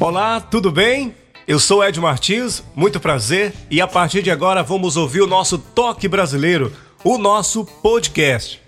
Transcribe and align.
Olá, 0.00 0.40
tudo 0.40 0.72
bem? 0.72 1.14
Eu 1.46 1.60
sou 1.60 1.82
Ed 1.84 2.00
Martins, 2.00 2.64
muito 2.74 2.98
prazer, 2.98 3.54
e 3.70 3.80
a 3.80 3.86
partir 3.86 4.22
de 4.22 4.30
agora 4.30 4.60
vamos 4.60 4.96
ouvir 4.96 5.22
o 5.22 5.26
nosso 5.26 5.56
Toque 5.56 6.08
Brasileiro, 6.08 6.72
o 7.04 7.16
nosso 7.16 7.64
podcast. 7.64 8.60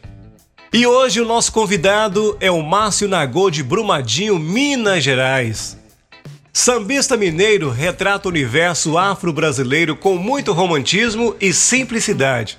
E 0.73 0.87
hoje 0.87 1.21
o 1.21 1.25
nosso 1.25 1.53
convidado 1.53 2.37
é 2.39 2.49
o 2.51 2.63
Márcio 2.63 3.09
Nagô 3.09 3.51
de 3.51 3.65
Brumadinho, 3.65 4.39
Minas 4.39 5.03
Gerais. 5.03 5.77
Sambista 6.53 7.17
mineiro 7.17 7.71
retrata 7.71 8.29
o 8.29 8.31
universo 8.31 8.97
afro-brasileiro 8.97 9.97
com 9.97 10.17
muito 10.17 10.53
romantismo 10.53 11.35
e 11.41 11.53
simplicidade. 11.53 12.57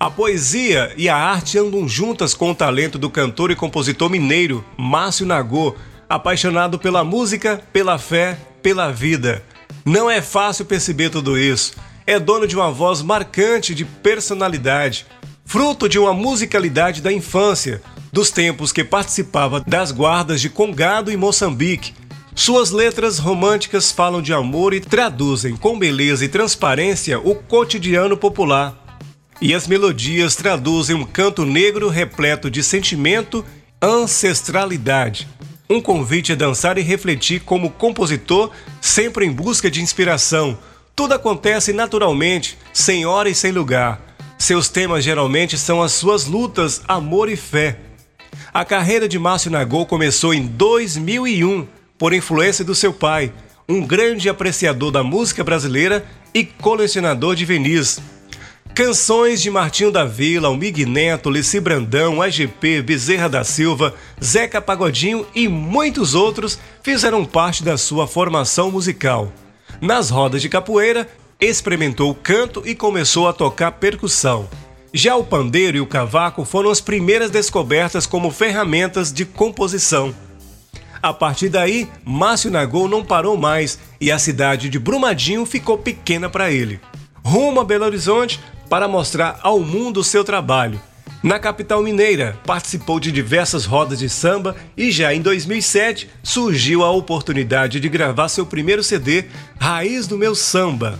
A 0.00 0.10
poesia 0.10 0.92
e 0.96 1.08
a 1.08 1.16
arte 1.16 1.58
andam 1.58 1.86
juntas 1.88 2.34
com 2.34 2.50
o 2.50 2.54
talento 2.54 2.98
do 2.98 3.10
cantor 3.10 3.50
e 3.50 3.56
compositor 3.56 4.08
mineiro 4.08 4.64
Márcio 4.76 5.26
Nagô, 5.26 5.74
apaixonado 6.08 6.78
pela 6.78 7.04
música, 7.04 7.60
pela 7.72 7.98
fé, 7.98 8.38
pela 8.62 8.90
vida. 8.90 9.42
Não 9.84 10.10
é 10.10 10.20
fácil 10.20 10.64
perceber 10.64 11.10
tudo 11.10 11.38
isso. 11.38 11.74
É 12.06 12.18
dono 12.18 12.46
de 12.46 12.56
uma 12.56 12.70
voz 12.70 13.02
marcante 13.02 13.74
de 13.74 13.84
personalidade, 13.84 15.06
fruto 15.44 15.88
de 15.88 15.98
uma 15.98 16.12
musicalidade 16.12 17.00
da 17.00 17.12
infância, 17.12 17.82
dos 18.12 18.30
tempos 18.30 18.72
que 18.72 18.84
participava 18.84 19.60
das 19.60 19.92
guardas 19.92 20.40
de 20.40 20.48
Congado 20.48 21.10
e 21.10 21.16
Moçambique. 21.16 21.94
Suas 22.34 22.70
letras 22.70 23.18
românticas 23.18 23.90
falam 23.90 24.20
de 24.20 24.32
amor 24.32 24.74
e 24.74 24.80
traduzem 24.80 25.56
com 25.56 25.78
beleza 25.78 26.24
e 26.24 26.28
transparência 26.28 27.18
o 27.18 27.34
cotidiano 27.34 28.16
popular. 28.16 28.74
E 29.40 29.54
as 29.54 29.66
melodias 29.66 30.34
traduzem 30.34 30.96
um 30.96 31.04
canto 31.04 31.44
negro 31.44 31.88
repleto 31.88 32.50
de 32.50 32.62
sentimento, 32.62 33.44
ancestralidade. 33.82 35.28
Um 35.68 35.80
convite 35.80 36.32
a 36.32 36.36
dançar 36.36 36.78
e 36.78 36.82
refletir 36.82 37.40
como 37.40 37.70
compositor, 37.70 38.52
sempre 38.80 39.26
em 39.26 39.32
busca 39.32 39.68
de 39.68 39.82
inspiração. 39.82 40.56
Tudo 40.94 41.14
acontece 41.14 41.72
naturalmente, 41.72 42.56
sem 42.72 43.04
hora 43.04 43.28
e 43.28 43.34
sem 43.34 43.50
lugar. 43.50 44.00
Seus 44.38 44.68
temas 44.68 45.02
geralmente 45.02 45.58
são 45.58 45.82
as 45.82 45.92
suas 45.92 46.26
lutas, 46.26 46.82
amor 46.86 47.28
e 47.28 47.36
fé. 47.36 47.78
A 48.54 48.64
carreira 48.64 49.08
de 49.08 49.18
Márcio 49.18 49.50
Nagô 49.50 49.84
começou 49.84 50.32
em 50.32 50.46
2001, 50.46 51.66
por 51.98 52.12
influência 52.12 52.64
do 52.64 52.74
seu 52.74 52.92
pai, 52.92 53.32
um 53.68 53.84
grande 53.84 54.28
apreciador 54.28 54.92
da 54.92 55.02
música 55.02 55.42
brasileira 55.42 56.06
e 56.32 56.44
colecionador 56.44 57.34
de 57.34 57.44
vinis. 57.44 58.00
Canções 58.76 59.40
de 59.40 59.50
Martinho 59.50 59.90
da 59.90 60.04
Vila, 60.04 60.48
Almig 60.48 60.84
Neto, 60.84 61.30
Leci 61.30 61.58
Brandão, 61.60 62.20
AGP, 62.20 62.82
Bezerra 62.82 63.26
da 63.26 63.42
Silva, 63.42 63.94
Zeca 64.22 64.60
Pagodinho 64.60 65.26
e 65.34 65.48
muitos 65.48 66.14
outros 66.14 66.58
fizeram 66.82 67.24
parte 67.24 67.64
da 67.64 67.78
sua 67.78 68.06
formação 68.06 68.70
musical. 68.70 69.32
Nas 69.80 70.10
rodas 70.10 70.42
de 70.42 70.50
capoeira, 70.50 71.08
experimentou 71.40 72.14
canto 72.14 72.62
e 72.66 72.74
começou 72.74 73.26
a 73.26 73.32
tocar 73.32 73.72
percussão. 73.72 74.46
Já 74.92 75.16
o 75.16 75.24
pandeiro 75.24 75.78
e 75.78 75.80
o 75.80 75.86
cavaco 75.86 76.44
foram 76.44 76.68
as 76.68 76.78
primeiras 76.78 77.30
descobertas 77.30 78.06
como 78.06 78.30
ferramentas 78.30 79.10
de 79.10 79.24
composição. 79.24 80.14
A 81.02 81.14
partir 81.14 81.48
daí, 81.48 81.88
Márcio 82.04 82.50
Nagô 82.50 82.86
não 82.88 83.02
parou 83.02 83.38
mais 83.38 83.78
e 83.98 84.12
a 84.12 84.18
cidade 84.18 84.68
de 84.68 84.78
Brumadinho 84.78 85.46
ficou 85.46 85.78
pequena 85.78 86.28
para 86.28 86.50
ele. 86.52 86.78
Rumo 87.24 87.58
a 87.60 87.64
Belo 87.64 87.86
Horizonte, 87.86 88.38
para 88.68 88.88
mostrar 88.88 89.38
ao 89.42 89.60
mundo 89.60 90.02
seu 90.04 90.24
trabalho. 90.24 90.80
Na 91.22 91.38
capital 91.38 91.82
mineira, 91.82 92.38
participou 92.46 93.00
de 93.00 93.10
diversas 93.10 93.64
rodas 93.64 93.98
de 93.98 94.08
samba 94.08 94.54
e 94.76 94.92
já 94.92 95.12
em 95.12 95.20
2007 95.20 96.08
surgiu 96.22 96.84
a 96.84 96.90
oportunidade 96.90 97.80
de 97.80 97.88
gravar 97.88 98.28
seu 98.28 98.46
primeiro 98.46 98.82
CD, 98.82 99.24
Raiz 99.58 100.06
do 100.06 100.16
Meu 100.16 100.34
Samba. 100.34 100.98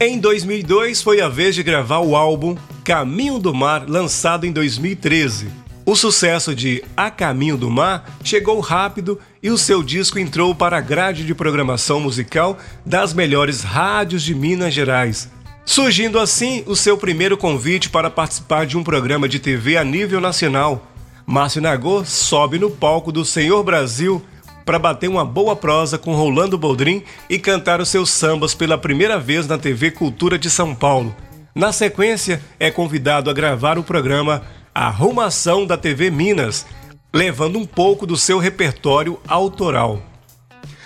Em 0.00 0.18
2002 0.18 1.02
foi 1.02 1.20
a 1.20 1.28
vez 1.28 1.54
de 1.54 1.62
gravar 1.62 2.00
o 2.00 2.16
álbum 2.16 2.56
Caminho 2.84 3.38
do 3.38 3.52
Mar, 3.52 3.84
lançado 3.88 4.46
em 4.46 4.52
2013. 4.52 5.48
O 5.84 5.96
sucesso 5.96 6.54
de 6.54 6.84
A 6.96 7.10
Caminho 7.10 7.56
do 7.56 7.70
Mar 7.70 8.18
chegou 8.22 8.60
rápido 8.60 9.18
e 9.42 9.48
o 9.48 9.56
seu 9.56 9.82
disco 9.82 10.18
entrou 10.18 10.54
para 10.54 10.76
a 10.76 10.82
grade 10.82 11.24
de 11.24 11.34
programação 11.34 11.98
musical 11.98 12.58
das 12.84 13.14
melhores 13.14 13.62
rádios 13.62 14.22
de 14.22 14.34
Minas 14.34 14.74
Gerais, 14.74 15.30
Surgindo 15.68 16.18
assim 16.18 16.64
o 16.66 16.74
seu 16.74 16.96
primeiro 16.96 17.36
convite 17.36 17.90
para 17.90 18.08
participar 18.08 18.64
de 18.64 18.78
um 18.78 18.82
programa 18.82 19.28
de 19.28 19.38
TV 19.38 19.76
a 19.76 19.84
nível 19.84 20.18
nacional. 20.18 20.90
Márcio 21.26 21.60
Nagô 21.60 22.06
sobe 22.06 22.58
no 22.58 22.70
palco 22.70 23.12
do 23.12 23.22
Senhor 23.22 23.62
Brasil 23.62 24.24
para 24.64 24.78
bater 24.78 25.10
uma 25.10 25.26
boa 25.26 25.54
prosa 25.54 25.98
com 25.98 26.14
Rolando 26.14 26.56
Boldrin 26.56 27.02
e 27.28 27.38
cantar 27.38 27.82
os 27.82 27.90
seus 27.90 28.08
sambas 28.08 28.54
pela 28.54 28.78
primeira 28.78 29.18
vez 29.18 29.46
na 29.46 29.58
TV 29.58 29.90
Cultura 29.90 30.38
de 30.38 30.48
São 30.48 30.74
Paulo. 30.74 31.14
Na 31.54 31.70
sequência, 31.70 32.40
é 32.58 32.70
convidado 32.70 33.28
a 33.28 33.34
gravar 33.34 33.78
o 33.78 33.84
programa 33.84 34.44
Arrumação 34.74 35.66
da 35.66 35.76
TV 35.76 36.10
Minas, 36.10 36.64
levando 37.12 37.58
um 37.58 37.66
pouco 37.66 38.06
do 38.06 38.16
seu 38.16 38.38
repertório 38.38 39.20
autoral. 39.28 40.02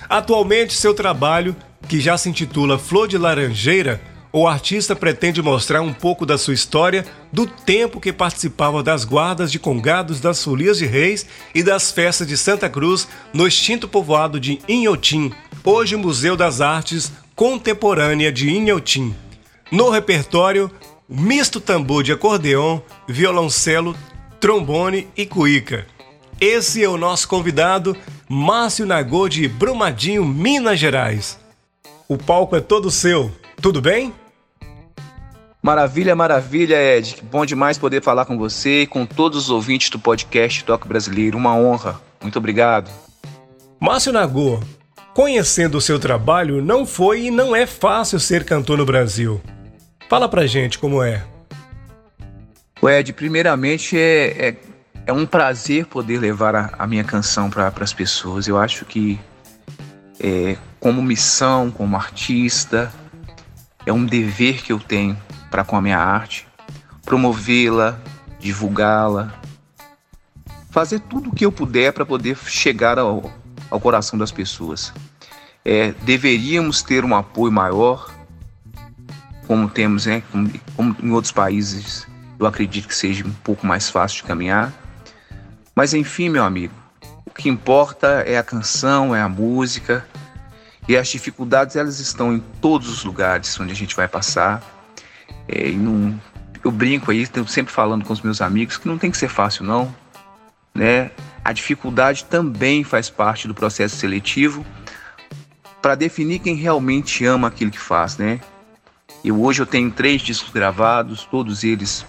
Atualmente, 0.09 0.75
seu 0.75 0.93
trabalho, 0.93 1.55
que 1.89 2.01
já 2.01 2.19
se 2.19 2.29
intitula 2.29 2.81
Flor 2.81 3.07
de 3.07 3.17
Laranjeira, 3.17 4.11
o 4.33 4.49
artista 4.49 4.97
pretende 4.97 5.43
mostrar 5.43 5.83
um 5.83 5.93
pouco 5.93 6.25
da 6.25 6.39
sua 6.39 6.55
história 6.55 7.05
do 7.31 7.47
tempo 7.47 8.01
que 8.01 8.13
participava 8.13 8.83
das 8.83 9.05
guardas 9.05 9.53
de 9.53 9.59
congados 9.59 10.21
das 10.21 10.43
folias 10.43 10.79
de 10.79 10.87
reis 10.87 11.27
e 11.55 11.63
das 11.63 11.93
festas 11.93 12.27
de 12.27 12.37
Santa 12.37 12.69
Cruz 12.71 13.07
no 13.33 13.47
extinto 13.47 13.87
povoado 13.87 14.41
de 14.41 14.59
Inhotim, 14.67 15.33
hoje 15.63 15.97
Museu 15.97 16.35
das 16.35 16.63
Artes 16.63 17.13
Contemporânea 17.37 18.33
de 18.33 18.51
Inhotim. 18.51 19.15
No 19.71 19.91
repertório, 19.91 20.71
misto 21.07 21.61
tambor 21.61 22.03
de 22.03 22.13
acordeon, 22.13 22.81
violoncelo, 23.07 23.95
trombone 24.41 25.09
e 25.15 25.27
cuíca. 25.27 25.87
Esse 26.41 26.83
é 26.83 26.89
o 26.89 26.97
nosso 26.97 27.29
convidado, 27.29 27.97
Márcio 28.29 28.87
Nagô 28.87 29.29
de 29.29 29.47
Brumadinho, 29.47 30.25
Minas 30.25 30.79
Gerais. 30.79 31.39
O 32.09 32.17
palco 32.17 32.57
é 32.57 32.61
todo 32.61 32.91
seu. 32.91 33.31
Tudo 33.61 33.81
bem? 33.81 34.13
Maravilha, 35.63 36.17
maravilha, 36.17 36.75
Ed. 36.75 37.23
Bom 37.31 37.47
demais 37.47 37.79
poder 37.79 38.03
falar 38.03 38.25
com 38.25 38.37
você 38.37 38.83
e 38.83 38.87
com 38.87 39.07
todos 39.07 39.45
os 39.45 39.49
ouvintes 39.51 39.91
do 39.91 39.99
podcast 39.99 40.65
Toque 40.65 40.89
Brasileiro. 40.89 41.39
Uma 41.39 41.55
honra. 41.55 42.01
Muito 42.21 42.37
obrigado. 42.37 42.91
Márcio 43.79 44.13
Nagô, 44.13 44.59
conhecendo 45.15 45.79
o 45.79 45.81
seu 45.81 46.01
trabalho, 46.01 46.61
não 46.61 46.85
foi 46.85 47.27
e 47.27 47.31
não 47.31 47.55
é 47.55 47.65
fácil 47.65 48.19
ser 48.19 48.45
cantor 48.45 48.77
no 48.77 48.85
Brasil. 48.85 49.41
Fala 50.09 50.29
pra 50.29 50.49
gente 50.49 50.81
como 50.81 51.01
é. 51.01 51.25
O 52.81 52.91
Ed, 52.91 53.13
primeiramente 53.13 53.97
é, 53.97 54.49
é, 54.49 54.57
é, 55.07 55.13
um 55.13 55.25
prazer 55.25 55.87
poder 55.87 56.19
levar 56.19 56.57
a, 56.57 56.75
a 56.77 56.89
minha 56.89 57.05
canção 57.05 57.49
para 57.49 57.73
as 57.79 57.93
pessoas. 57.93 58.49
Eu 58.49 58.59
acho 58.59 58.85
que, 58.85 59.17
é, 60.19 60.57
como 60.81 61.01
missão, 61.01 61.71
como 61.71 61.95
artista, 61.95 62.93
é 63.87 63.93
um 63.93 64.05
dever 64.05 64.61
que 64.61 64.73
eu 64.73 64.81
tenho 64.81 65.17
para 65.53 65.63
com 65.65 65.77
a 65.77 65.83
minha 65.83 65.99
arte, 65.99 66.49
promovê-la, 67.05 68.01
divulgá-la, 68.41 69.35
fazer 70.71 70.99
tudo 71.01 71.29
o 71.29 71.35
que 71.35 71.45
eu 71.45 71.53
puder 71.53 71.93
para 71.93 72.07
poder 72.07 72.39
chegar 72.47 72.99
ao, 72.99 73.31
ao 73.71 73.79
coração 73.79 74.19
das 74.19 74.33
pessoas. 74.33 74.95
É, 75.63 75.93
deveríamos 76.03 76.83
ter 76.83 77.05
um 77.05 77.15
apoio 77.15 77.53
maior, 77.53 78.11
como 79.47 79.69
temos, 79.69 80.07
né, 80.07 80.23
como, 80.33 80.51
como 80.75 80.97
em 81.03 81.11
outros 81.11 81.33
países, 81.33 82.07
eu 82.39 82.47
acredito 82.47 82.89
que 82.89 82.95
seja 82.97 83.25
um 83.25 83.33
pouco 83.33 83.67
mais 83.67 83.91
fácil 83.91 84.17
de 84.17 84.23
caminhar. 84.25 84.73
Mas 85.75 85.93
enfim, 85.93 86.31
meu 86.31 86.45
amigo, 86.45 86.75
o 87.27 87.31
que 87.31 87.51
importa 87.51 88.25
é 88.27 88.39
a 88.39 88.43
canção, 88.43 89.15
é 89.15 89.21
a 89.21 89.29
música, 89.29 90.05
e 90.89 90.97
as 90.97 91.09
dificuldades 91.09 91.77
elas 91.77 92.01
estão 92.01 92.33
em 92.33 92.41
todos 92.41 92.89
os 92.89 93.05
lugares 93.05 93.61
onde 93.61 93.71
a 93.71 93.77
gente 93.77 93.95
vai 93.95 94.09
passar. 94.09 94.63
É, 95.55 95.71
não, 95.73 96.19
eu 96.65 96.71
brinco 96.71 97.11
aí, 97.11 97.23
estou 97.23 97.47
sempre 97.47 97.73
falando 97.73 98.05
com 98.05 98.13
os 98.13 98.23
meus 98.23 98.41
amigos 98.41 98.79
que 98.79 98.89
não 98.89 98.97
tem 98.97 99.11
que 99.11 99.19
ser 99.19 99.29
fácil, 99.29 99.65
não. 99.65 99.95
Né? 100.75 101.11
A 101.45 101.53
dificuldade 101.53 102.25
também 102.25 102.83
faz 102.83 103.11
parte 103.11 103.47
do 103.47 103.55
processo 103.55 103.97
seletivo, 103.97 104.65
para 105.83 105.95
definir 105.95 106.39
quem 106.39 106.55
realmente 106.55 107.25
ama 107.27 107.49
aquilo 107.49 107.71
que 107.71 107.79
faz, 107.79 108.17
né? 108.17 108.41
Eu 109.25 109.41
hoje 109.43 109.61
eu 109.61 109.67
tenho 109.67 109.91
três 109.91 110.23
discos 110.23 110.53
gravados, 110.53 111.25
todos 111.25 111.65
eles 111.65 112.07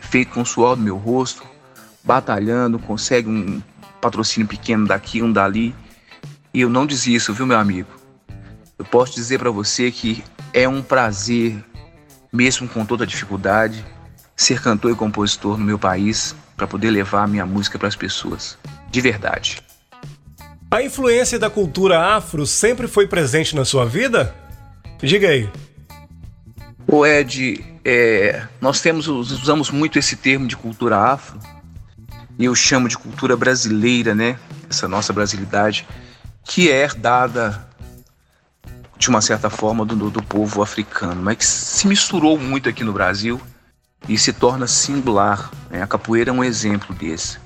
feitos 0.00 0.32
com 0.34 0.40
o 0.40 0.46
suor 0.46 0.76
do 0.76 0.82
meu 0.82 0.96
rosto, 0.96 1.42
batalhando, 2.02 2.78
consegue 2.78 3.28
um 3.28 3.62
patrocínio 4.00 4.48
pequeno 4.48 4.86
daqui, 4.86 5.22
um 5.22 5.30
dali. 5.30 5.74
E 6.54 6.62
eu 6.62 6.70
não 6.70 6.86
desisto, 6.86 7.34
viu, 7.34 7.46
meu 7.46 7.58
amigo? 7.58 7.88
Eu 8.78 8.84
posso 8.84 9.14
dizer 9.14 9.38
para 9.38 9.50
você 9.50 9.90
que 9.90 10.24
é 10.52 10.66
um 10.66 10.82
prazer, 10.82 11.62
mesmo 12.32 12.68
com 12.68 12.84
toda 12.84 13.04
a 13.04 13.06
dificuldade, 13.06 13.84
ser 14.36 14.60
cantor 14.60 14.92
e 14.92 14.94
compositor 14.94 15.56
no 15.56 15.64
meu 15.64 15.78
país 15.78 16.34
para 16.56 16.66
poder 16.66 16.90
levar 16.90 17.24
a 17.24 17.26
minha 17.26 17.46
música 17.46 17.78
para 17.78 17.88
as 17.88 17.96
pessoas. 17.96 18.58
De 18.90 19.00
verdade. 19.00 19.62
A 20.70 20.82
influência 20.82 21.38
da 21.38 21.48
cultura 21.48 22.16
afro 22.16 22.44
sempre 22.46 22.88
foi 22.88 23.06
presente 23.06 23.54
na 23.54 23.64
sua 23.64 23.86
vida? 23.86 24.34
Diga 24.98 25.28
aí. 25.28 25.48
O 26.86 27.04
Ed, 27.06 27.64
é, 27.84 28.46
nós 28.60 28.80
temos 28.80 29.06
usamos 29.08 29.70
muito 29.70 29.98
esse 29.98 30.16
termo 30.16 30.46
de 30.46 30.56
cultura 30.56 30.98
afro 30.98 31.38
e 32.38 32.44
eu 32.44 32.54
chamo 32.54 32.88
de 32.88 32.98
cultura 32.98 33.36
brasileira, 33.36 34.14
né? 34.14 34.38
Essa 34.68 34.88
nossa 34.88 35.12
brasilidade 35.12 35.86
que 36.44 36.70
é 36.70 36.82
herdada 36.82 37.66
de 38.98 39.08
uma 39.08 39.20
certa 39.20 39.50
forma 39.50 39.84
do, 39.84 40.10
do 40.10 40.22
povo 40.22 40.62
africano, 40.62 41.22
mas 41.22 41.36
que 41.36 41.44
se 41.44 41.86
misturou 41.86 42.38
muito 42.38 42.68
aqui 42.68 42.82
no 42.82 42.92
Brasil 42.92 43.40
e 44.08 44.16
se 44.16 44.32
torna 44.32 44.66
singular. 44.66 45.50
Né? 45.70 45.82
A 45.82 45.86
capoeira 45.86 46.30
é 46.30 46.32
um 46.32 46.42
exemplo 46.42 46.94
desse. 46.94 47.38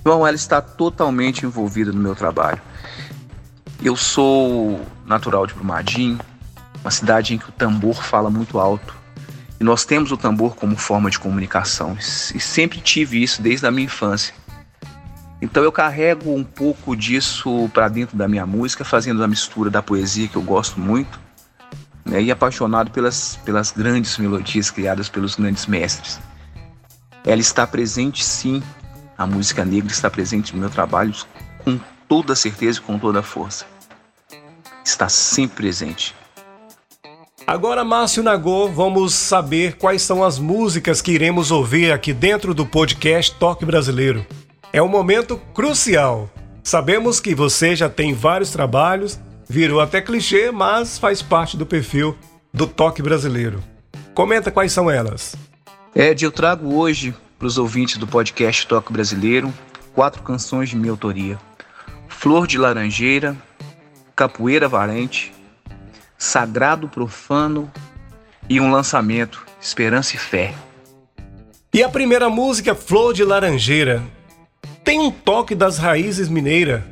Então 0.00 0.26
ela 0.26 0.36
está 0.36 0.60
totalmente 0.60 1.44
envolvida 1.44 1.92
no 1.92 2.00
meu 2.00 2.14
trabalho. 2.14 2.60
Eu 3.82 3.96
sou 3.96 4.80
natural 5.06 5.46
de 5.46 5.54
Brumadinho, 5.54 6.18
uma 6.82 6.90
cidade 6.90 7.34
em 7.34 7.38
que 7.38 7.48
o 7.48 7.52
tambor 7.52 8.02
fala 8.02 8.30
muito 8.30 8.58
alto. 8.58 8.94
E 9.58 9.64
nós 9.64 9.84
temos 9.84 10.10
o 10.10 10.16
tambor 10.16 10.56
como 10.56 10.76
forma 10.76 11.10
de 11.10 11.18
comunicação. 11.18 11.96
E 11.98 12.40
sempre 12.40 12.80
tive 12.80 13.22
isso 13.22 13.42
desde 13.42 13.66
a 13.66 13.70
minha 13.70 13.84
infância. 13.84 14.34
Então 15.42 15.62
eu 15.62 15.72
carrego 15.72 16.34
um 16.34 16.44
pouco 16.44 16.94
disso 16.94 17.70
para 17.72 17.88
dentro 17.88 18.16
da 18.16 18.28
minha 18.28 18.44
música, 18.44 18.84
fazendo 18.84 19.24
a 19.24 19.28
mistura 19.28 19.70
da 19.70 19.82
poesia 19.82 20.28
que 20.28 20.36
eu 20.36 20.42
gosto 20.42 20.78
muito, 20.78 21.18
né, 22.04 22.22
e 22.22 22.30
apaixonado 22.30 22.90
pelas, 22.90 23.36
pelas 23.44 23.70
grandes 23.70 24.18
melodias 24.18 24.70
criadas 24.70 25.08
pelos 25.08 25.36
grandes 25.36 25.66
mestres. 25.66 26.20
Ela 27.24 27.40
está 27.40 27.66
presente 27.66 28.24
sim, 28.24 28.62
a 29.16 29.26
música 29.26 29.64
negra 29.64 29.90
está 29.90 30.10
presente 30.10 30.54
no 30.54 30.60
meu 30.60 30.70
trabalho 30.70 31.14
com 31.64 31.78
toda 32.08 32.34
certeza 32.34 32.78
e 32.78 32.82
com 32.82 32.98
toda 32.98 33.22
força. 33.22 33.64
Está 34.84 35.08
sempre 35.08 35.56
presente. 35.56 36.14
Agora, 37.46 37.84
Márcio 37.84 38.22
Nagô, 38.22 38.68
vamos 38.68 39.12
saber 39.12 39.76
quais 39.76 40.02
são 40.02 40.22
as 40.22 40.38
músicas 40.38 41.02
que 41.02 41.12
iremos 41.12 41.50
ouvir 41.50 41.92
aqui 41.92 42.12
dentro 42.12 42.54
do 42.54 42.64
podcast 42.64 43.34
Toque 43.34 43.64
Brasileiro. 43.64 44.24
É 44.72 44.80
um 44.80 44.88
momento 44.88 45.36
crucial. 45.52 46.30
Sabemos 46.62 47.18
que 47.18 47.34
você 47.34 47.74
já 47.74 47.88
tem 47.88 48.14
vários 48.14 48.50
trabalhos, 48.50 49.18
virou 49.48 49.80
até 49.80 50.00
clichê, 50.00 50.52
mas 50.52 50.96
faz 50.96 51.20
parte 51.20 51.56
do 51.56 51.66
perfil 51.66 52.16
do 52.54 52.66
Toque 52.66 53.02
Brasileiro. 53.02 53.62
Comenta 54.14 54.50
quais 54.50 54.70
são 54.70 54.88
elas. 54.88 55.34
Ed, 55.94 56.24
eu 56.24 56.30
trago 56.30 56.74
hoje 56.74 57.12
para 57.36 57.48
os 57.48 57.58
ouvintes 57.58 57.96
do 57.96 58.06
podcast 58.06 58.64
Toque 58.66 58.92
Brasileiro 58.92 59.52
quatro 59.92 60.22
canções 60.22 60.68
de 60.68 60.76
minha 60.76 60.92
autoria: 60.92 61.36
Flor 62.08 62.46
de 62.46 62.56
Laranjeira, 62.56 63.36
Capoeira 64.14 64.68
Valente, 64.68 65.32
Sagrado 66.16 66.88
Profano 66.88 67.70
e 68.48 68.60
um 68.60 68.70
lançamento, 68.70 69.44
Esperança 69.60 70.14
e 70.14 70.18
Fé. 70.18 70.54
E 71.72 71.82
a 71.82 71.88
primeira 71.88 72.28
música, 72.28 72.74
Flor 72.74 73.12
de 73.12 73.24
Laranjeira, 73.24 74.02
tem 74.84 75.00
um 75.00 75.10
toque 75.10 75.54
das 75.54 75.78
raízes 75.78 76.28
mineiras. 76.28 76.82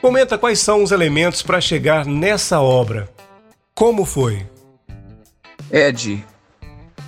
Comenta 0.00 0.38
quais 0.38 0.60
são 0.60 0.82
os 0.82 0.92
elementos 0.92 1.42
para 1.42 1.60
chegar 1.60 2.06
nessa 2.06 2.60
obra. 2.60 3.08
Como 3.74 4.04
foi? 4.04 4.46
Ed, 5.70 6.24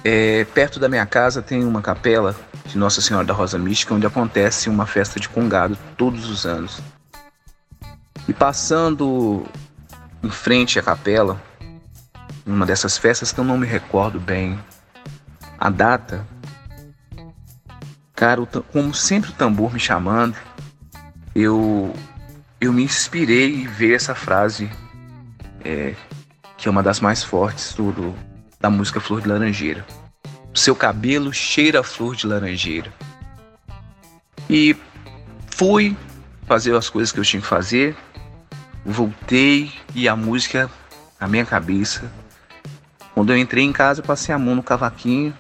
é, 0.05 0.45
perto 0.45 0.81
da 0.81 0.89
minha 0.89 1.07
casa 1.07 1.41
tem 1.41 1.65
uma 1.65 1.81
capela 1.81 2.35
de 2.65 2.77
Nossa 2.77 3.01
Senhora 3.01 3.27
da 3.27 3.35
Rosa 3.35 3.59
Mística 3.59 3.95
onde 3.95 4.07
acontece 4.07 4.69
uma 4.69 4.87
festa 4.87 5.21
de 5.21 5.29
congado 5.29 5.79
todos 5.97 6.29
os 6.29 6.47
anos. 6.47 6.81
E 8.29 8.33
passando 8.33 9.45
em 10.23 10.31
frente 10.31 10.79
à 10.79 10.83
capela, 10.83 11.41
numa 12.45 12.67
dessas 12.67 12.99
festas 12.99 13.33
que 13.33 13.41
eu 13.41 13.45
não 13.45 13.57
me 13.57 13.67
recordo 13.67 14.21
bem 14.21 14.59
a 15.59 15.71
data, 15.71 16.27
Cara, 18.21 18.45
como 18.71 18.93
sempre 18.93 19.31
o 19.31 19.33
tambor 19.33 19.73
me 19.73 19.81
chamando, 19.81 20.37
eu 21.35 21.95
eu 22.61 22.71
me 22.71 22.83
inspirei 22.83 23.63
em 23.63 23.67
ver 23.67 23.95
essa 23.95 24.15
frase, 24.15 24.71
é, 25.65 25.95
que 26.59 26.69
é 26.69 26.71
uma 26.71 26.83
das 26.83 27.01
mais 27.01 27.25
fortes 27.25 27.73
do, 27.73 27.91
do, 27.91 28.15
da 28.61 28.69
música 28.69 29.01
Flor 29.01 29.23
de 29.23 29.29
Laranjeira. 29.29 29.87
Seu 30.53 30.77
cabelo 30.77 31.33
cheira 31.33 31.81
a 31.81 31.83
flor 31.83 32.15
de 32.15 32.27
laranjeira. 32.27 32.93
E 34.51 34.77
fui 35.57 35.97
fazer 36.47 36.77
as 36.77 36.91
coisas 36.91 37.13
que 37.13 37.21
eu 37.21 37.25
tinha 37.25 37.41
que 37.41 37.49
fazer, 37.49 37.97
voltei 38.85 39.73
e 39.95 40.07
a 40.07 40.15
música 40.15 40.71
na 41.19 41.27
minha 41.27 41.47
cabeça. 41.47 42.13
Quando 43.15 43.33
eu 43.33 43.39
entrei 43.39 43.65
em 43.65 43.73
casa, 43.73 44.03
eu 44.03 44.05
passei 44.05 44.35
a 44.35 44.39
mão 44.39 44.55
no 44.55 44.63
cavaquinho 44.63 45.35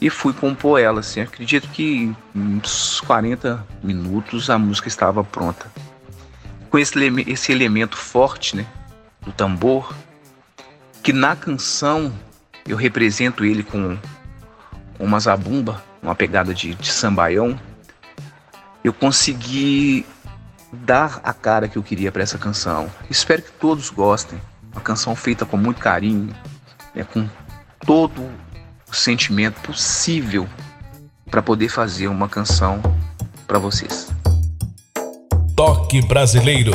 e 0.00 0.10
fui 0.10 0.32
compor 0.32 0.80
ela. 0.80 1.00
Assim. 1.00 1.20
Acredito 1.20 1.68
que 1.68 2.14
em 2.34 2.60
uns 2.62 3.00
40 3.00 3.64
minutos 3.82 4.50
a 4.50 4.58
música 4.58 4.88
estava 4.88 5.22
pronta. 5.24 5.66
Com 6.70 6.78
esse, 6.78 6.98
esse 7.26 7.52
elemento 7.52 7.96
forte 7.96 8.56
né, 8.56 8.66
do 9.22 9.32
tambor, 9.32 9.94
que 11.02 11.12
na 11.12 11.36
canção 11.36 12.12
eu 12.66 12.76
represento 12.76 13.44
ele 13.44 13.62
com, 13.62 13.96
uma 14.98 15.20
zabumba, 15.20 15.82
uma 16.02 16.14
pegada 16.14 16.52
de, 16.54 16.74
de 16.74 16.92
sambaião, 16.92 17.58
eu 18.82 18.92
consegui 18.92 20.06
dar 20.72 21.20
a 21.22 21.32
cara 21.32 21.68
que 21.68 21.76
eu 21.76 21.82
queria 21.82 22.12
para 22.12 22.22
essa 22.22 22.38
canção. 22.38 22.90
Espero 23.08 23.42
que 23.42 23.52
todos 23.52 23.90
gostem. 23.90 24.40
Uma 24.72 24.80
canção 24.80 25.16
feita 25.16 25.46
com 25.46 25.56
muito 25.56 25.80
carinho, 25.80 26.34
né, 26.94 27.04
com 27.04 27.28
todo 27.84 28.28
o 28.90 28.94
sentimento 28.94 29.60
possível 29.60 30.48
para 31.30 31.42
poder 31.42 31.68
fazer 31.68 32.08
uma 32.08 32.28
canção 32.28 32.80
para 33.46 33.58
vocês. 33.58 34.08
Toque 35.56 36.02
Brasileiro. 36.02 36.72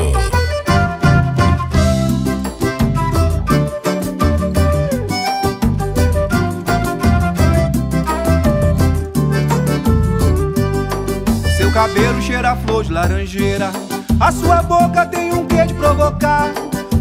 Seu 11.58 11.72
cabelo 11.72 12.22
cheira 12.22 12.52
a 12.52 12.56
flor 12.58 12.84
de 12.84 12.92
laranjeira. 12.92 13.72
A 14.20 14.32
sua 14.32 14.62
boca 14.62 15.06
tem 15.06 15.34
um 15.34 15.46
quê 15.48 15.66
de 15.66 15.74
provocar. 15.74 16.52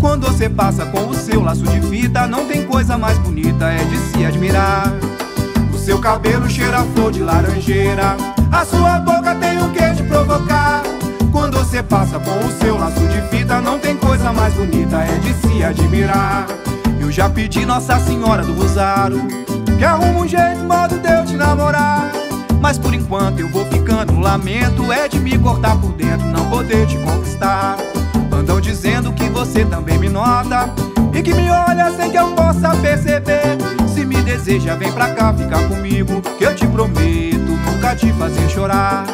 Quando 0.01 0.27
você 0.27 0.49
passa 0.49 0.87
com 0.87 1.09
o 1.09 1.15
seu 1.15 1.43
laço 1.43 1.63
de 1.63 1.81
fita, 1.83 2.27
não 2.27 2.47
tem 2.47 2.65
coisa 2.67 2.97
mais 2.97 3.19
bonita, 3.19 3.67
é 3.71 3.85
de 3.85 3.97
se 3.99 4.25
admirar. 4.25 4.93
O 5.73 5.79
seu 5.79 5.99
cabelo 5.99 6.49
cheira 6.49 6.79
a 6.79 6.85
flor 6.85 7.13
de 7.13 7.21
laranjeira, 7.21 8.17
a 8.51 8.65
sua 8.65 8.99
boca 8.99 9.35
tem 9.35 9.59
o 9.63 9.71
que 9.71 9.91
de 9.91 10.03
provocar. 10.05 10.83
Quando 11.31 11.59
você 11.59 11.83
passa 11.83 12.19
com 12.19 12.47
o 12.47 12.51
seu 12.61 12.77
laço 12.79 13.01
de 13.09 13.21
fita, 13.29 13.61
não 13.61 13.79
tem 13.79 13.97
coisa 13.97 14.33
mais 14.33 14.55
bonita, 14.55 14.97
é 14.99 15.19
de 15.19 15.35
se 15.35 15.63
admirar. 15.63 16.47
Eu 16.99 17.13
já 17.13 17.29
pedi 17.29 17.65
Nossa 17.65 17.99
Senhora 18.01 18.43
do 18.43 18.53
Rosário, 18.55 19.21
que 19.79 19.85
arruma 19.85 20.21
um 20.21 20.29
jeito, 20.29 20.65
modo 20.65 20.99
de 20.99 21.09
eu 21.09 21.25
te 21.25 21.37
namorar. 21.37 22.11
Mas 22.61 22.79
por 22.79 22.93
enquanto 22.93 23.41
eu 23.41 23.49
vou 23.49 23.65
ficando 23.67 24.19
lamento, 24.19 24.93
é 24.93 25.09
de 25.09 25.19
me 25.19 25.39
cortar 25.39 25.77
por 25.77 25.93
dentro, 25.93 26.27
não 26.27 26.49
poder 26.51 26.87
te 26.87 26.97
conquistar. 26.99 27.77
Andam 28.33 28.61
dizendo 28.61 29.00
você 29.41 29.65
também 29.65 29.97
me 29.97 30.11
nota. 30.11 30.69
E 31.15 31.23
que 31.23 31.33
me 31.33 31.51
olha 31.51 31.91
sem 31.97 32.11
que 32.11 32.19
eu 32.19 32.29
possa 32.33 32.77
perceber. 32.77 33.57
Se 33.89 34.05
me 34.05 34.17
deseja, 34.17 34.77
vem 34.77 34.93
pra 34.93 35.15
cá 35.15 35.35
ficar 35.35 35.67
comigo 35.67 36.23
Que 36.39 36.45
eu 36.45 36.55
te 36.55 36.67
prometo 36.67 37.51
nunca 37.67 37.97
te 37.97 38.13
fazer 38.13 38.49
chorar. 38.51 39.07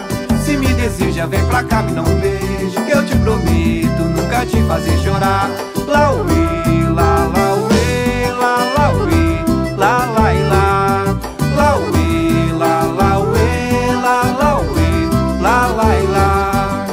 Se 0.44 0.56
me 0.56 0.66
deseja, 0.74 1.26
vem 1.26 1.44
pra 1.46 1.62
cá, 1.62 1.82
me 1.82 1.92
dá 1.92 2.02
um 2.02 2.20
beijo 2.20 2.84
Que 2.84 2.92
eu 2.92 3.06
te 3.06 3.16
prometo 3.16 4.02
nunca 4.02 4.44
te 4.44 4.60
fazer 4.64 4.98
chorar. 4.98 5.48
Lá, 5.86 6.12
uê, 6.12 6.82
lá, 6.90 7.30
lá, 7.32 7.54
uê, 7.54 8.32
lá, 8.32 8.56
lá, 8.76 8.92
uê, 8.92 9.76
lá, 9.76 10.06
lá, 10.06 10.34
e 10.34 10.42
lá. 10.42 11.04
Lá, 11.56 11.76
uê, 11.76 12.52
lá, 12.52 12.82
lá, 12.82 13.18
uê, 13.20 13.94
lá, 14.02 14.22
lá, 14.38 14.60
uê, 14.60 15.40
lá, 15.40 15.66
lá, 15.68 15.96
e 15.96 16.06
lá. 16.08 16.86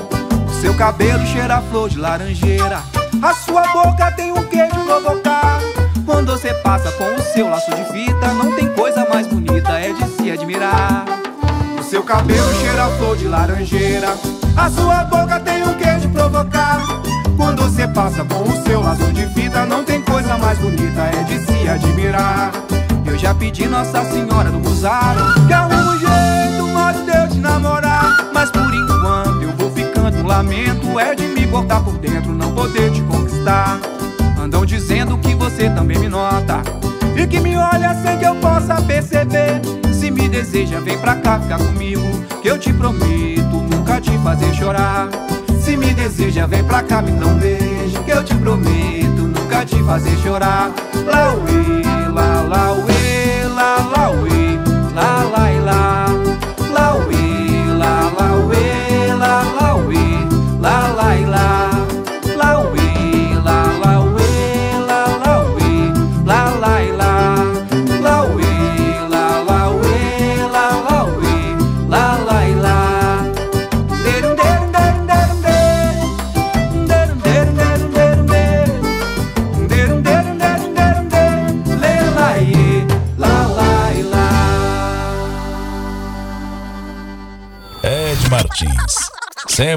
Seu 0.62 0.76
cabelo 0.76 1.26
cheira 1.26 1.58
a 1.58 1.62
flor 1.62 1.90
de 1.90 1.98
laranjeira. 1.98 2.93
A 3.24 3.34
sua 3.34 3.66
boca 3.72 4.12
tem 4.12 4.34
um 4.34 4.44
quê 4.48 4.68
de 4.68 4.80
provocar. 4.80 5.58
Quando 6.06 6.34
você 6.34 6.54
passa 6.56 6.92
com 6.92 7.06
o 7.06 7.22
seu 7.22 7.50
laço 7.50 7.74
de 7.74 7.86
fita, 7.86 8.34
não 8.34 8.52
tem 8.54 8.68
coisa 8.74 9.08
mais 9.08 9.26
bonita, 9.28 9.80
é 9.80 9.94
de 9.94 10.06
se 10.10 10.30
admirar. 10.30 11.06
O 11.80 11.84
seu 11.84 12.04
cabelo 12.04 12.54
cheira 12.60 12.84
a 12.84 12.90
flor 12.98 13.16
de 13.16 13.26
laranjeira. 13.30 14.10
A 14.58 14.70
sua 14.70 15.06
boca 15.06 15.40
tem 15.40 15.64
um 15.64 15.74
quê 15.76 15.96
de 16.02 16.10
provocar. 16.10 16.82
Quando 17.38 17.62
você 17.62 17.88
passa 17.88 18.26
com 18.26 18.44
o 18.44 18.62
seu 18.62 18.82
laço 18.82 19.10
de 19.14 19.26
fita, 19.28 19.66
não 19.66 19.86
tem 19.86 20.02
coisa 20.02 20.38
mais 20.38 20.60
bonita, 20.60 21.04
é 21.04 21.24
de 21.24 21.40
se 21.46 21.70
admirar. 21.70 22.52
Eu 23.06 23.18
já 23.18 23.34
pedi 23.34 23.70
Nossa 23.70 24.04
Senhora 24.04 24.50
do 24.50 24.60
Rosário 24.68 25.48
que 25.48 25.54
arrume 25.54 25.76
um 25.76 25.98
jeito, 25.98 26.68
modo 26.68 27.06
de 27.06 27.18
eu 27.18 27.30
te 27.30 27.40
namorar. 27.40 28.32
Mas 28.34 28.52
por 28.52 28.74
enquanto 28.74 29.44
eu 29.44 29.52
vou 29.54 29.72
ficando, 29.72 30.28
lamento 30.28 31.00
é 31.00 31.16
de 31.16 31.26
me 31.28 31.46
botar 31.46 31.80
por 31.80 31.98
dentro, 32.00 32.34
poder 32.64 32.92
te 32.92 33.02
conquistar. 33.02 33.78
Andam 34.42 34.66
dizendo 34.66 35.18
que 35.18 35.36
você 35.36 35.70
também 35.70 36.00
me 36.00 36.08
nota 36.08 36.62
e 37.16 37.28
que 37.28 37.40
me 37.42 37.58
olha 37.58 37.94
sem 38.02 38.18
que 38.18 38.26
eu 38.26 38.36
possa 38.36 38.82
perceber. 38.82 39.62
Se 39.92 40.10
me 40.10 40.30
deseja, 40.30 40.80
vem 40.80 40.98
pra 40.98 41.16
cá 41.16 41.40
ficar 41.40 41.58
comigo, 41.58 42.02
que 42.42 42.48
eu 42.48 42.58
te 42.58 42.72
prometo 42.72 43.58
nunca 43.70 44.00
te 44.00 44.18
fazer 44.20 44.54
chorar. 44.54 45.10
Se 45.62 45.76
me 45.76 45.94
deseja, 45.94 46.46
vem 46.46 46.64
pra 46.64 46.82
cá, 46.84 47.02
me 47.02 47.12
dá 47.12 47.26
um 47.26 47.38
beijo 47.38 48.04
Que 48.04 48.12
eu 48.12 48.22
te 48.22 48.36
prometo 48.36 49.22
nunca 49.22 49.66
te 49.66 49.82
fazer 49.84 50.18
chorar 50.18 50.74
Lá 51.06 51.34
uê, 51.36 52.10
lá, 52.12 52.44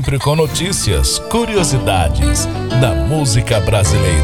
Sempre 0.07 0.21
com 0.21 0.37
notícias, 0.37 1.19
curiosidades 1.19 2.47
da 2.81 2.95
música 2.95 3.59
brasileira. 3.59 4.23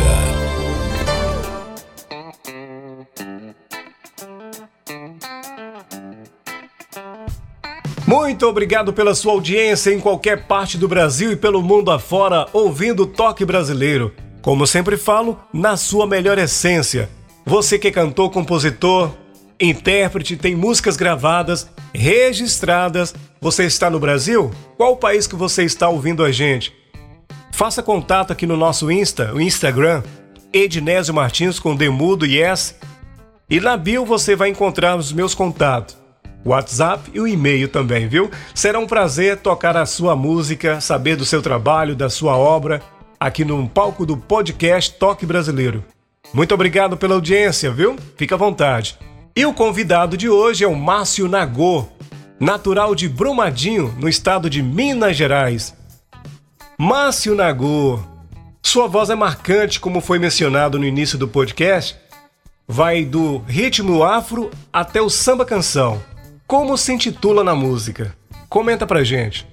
Muito 8.06 8.46
obrigado 8.46 8.92
pela 8.92 9.12
sua 9.12 9.32
audiência 9.32 9.92
em 9.92 9.98
qualquer 9.98 10.46
parte 10.46 10.78
do 10.78 10.86
Brasil 10.86 11.32
e 11.32 11.36
pelo 11.36 11.60
mundo 11.60 11.90
afora, 11.90 12.46
ouvindo 12.52 13.02
o 13.02 13.06
Toque 13.08 13.44
Brasileiro. 13.44 14.14
Como 14.40 14.68
sempre 14.68 14.96
falo, 14.96 15.36
na 15.52 15.76
sua 15.76 16.06
melhor 16.06 16.38
essência. 16.38 17.10
Você 17.44 17.76
que 17.76 17.88
é 17.88 17.90
cantor, 17.90 18.30
compositor, 18.30 19.10
intérprete, 19.62 20.36
tem 20.36 20.56
músicas 20.56 20.96
gravadas, 20.96 21.68
registradas. 21.94 23.14
Você 23.40 23.64
está 23.64 23.88
no 23.88 24.00
Brasil? 24.00 24.50
Qual 24.76 24.92
o 24.92 24.96
país 24.96 25.26
que 25.26 25.36
você 25.36 25.62
está 25.62 25.88
ouvindo 25.88 26.24
a 26.24 26.32
gente? 26.32 26.74
Faça 27.52 27.82
contato 27.82 28.32
aqui 28.32 28.44
no 28.46 28.56
nosso 28.56 28.90
Insta, 28.90 29.32
o 29.32 29.40
Instagram, 29.40 30.02
Ednésio 30.52 31.14
Martins 31.14 31.60
com 31.60 31.76
Demudo 31.76 32.26
e 32.26 32.42
S. 32.42 32.74
E 33.48 33.60
na 33.60 33.76
bio 33.76 34.04
você 34.04 34.34
vai 34.34 34.48
encontrar 34.48 34.96
os 34.96 35.12
meus 35.12 35.34
contatos, 35.34 35.96
WhatsApp 36.44 37.10
e 37.14 37.20
o 37.20 37.28
e-mail 37.28 37.68
também, 37.68 38.08
viu? 38.08 38.30
Será 38.54 38.78
um 38.78 38.86
prazer 38.86 39.36
tocar 39.36 39.76
a 39.76 39.86
sua 39.86 40.16
música, 40.16 40.80
saber 40.80 41.14
do 41.14 41.24
seu 41.24 41.40
trabalho, 41.40 41.94
da 41.94 42.10
sua 42.10 42.36
obra, 42.36 42.82
aqui 43.20 43.44
no 43.44 43.68
palco 43.68 44.04
do 44.04 44.16
podcast 44.16 44.94
Toque 44.98 45.24
Brasileiro. 45.24 45.84
Muito 46.34 46.54
obrigado 46.54 46.96
pela 46.96 47.14
audiência, 47.14 47.70
viu? 47.70 47.96
Fica 48.16 48.34
à 48.34 48.38
vontade. 48.38 48.98
E 49.34 49.46
o 49.46 49.54
convidado 49.54 50.14
de 50.14 50.28
hoje 50.28 50.62
é 50.62 50.68
o 50.68 50.76
Márcio 50.76 51.26
Nagô, 51.26 51.88
natural 52.38 52.94
de 52.94 53.08
Brumadinho, 53.08 53.94
no 53.98 54.06
estado 54.06 54.50
de 54.50 54.62
Minas 54.62 55.16
Gerais. 55.16 55.74
Márcio 56.76 57.34
Nagô, 57.34 57.98
sua 58.62 58.86
voz 58.86 59.08
é 59.08 59.14
marcante, 59.14 59.80
como 59.80 60.02
foi 60.02 60.18
mencionado 60.18 60.78
no 60.78 60.84
início 60.84 61.16
do 61.16 61.26
podcast. 61.26 61.96
Vai 62.68 63.06
do 63.06 63.38
ritmo 63.38 64.04
afro 64.04 64.50
até 64.70 65.00
o 65.00 65.08
samba 65.08 65.46
canção. 65.46 66.02
Como 66.46 66.76
se 66.76 66.92
intitula 66.92 67.42
na 67.42 67.54
música? 67.54 68.14
Comenta 68.50 68.86
pra 68.86 69.02
gente. 69.02 69.48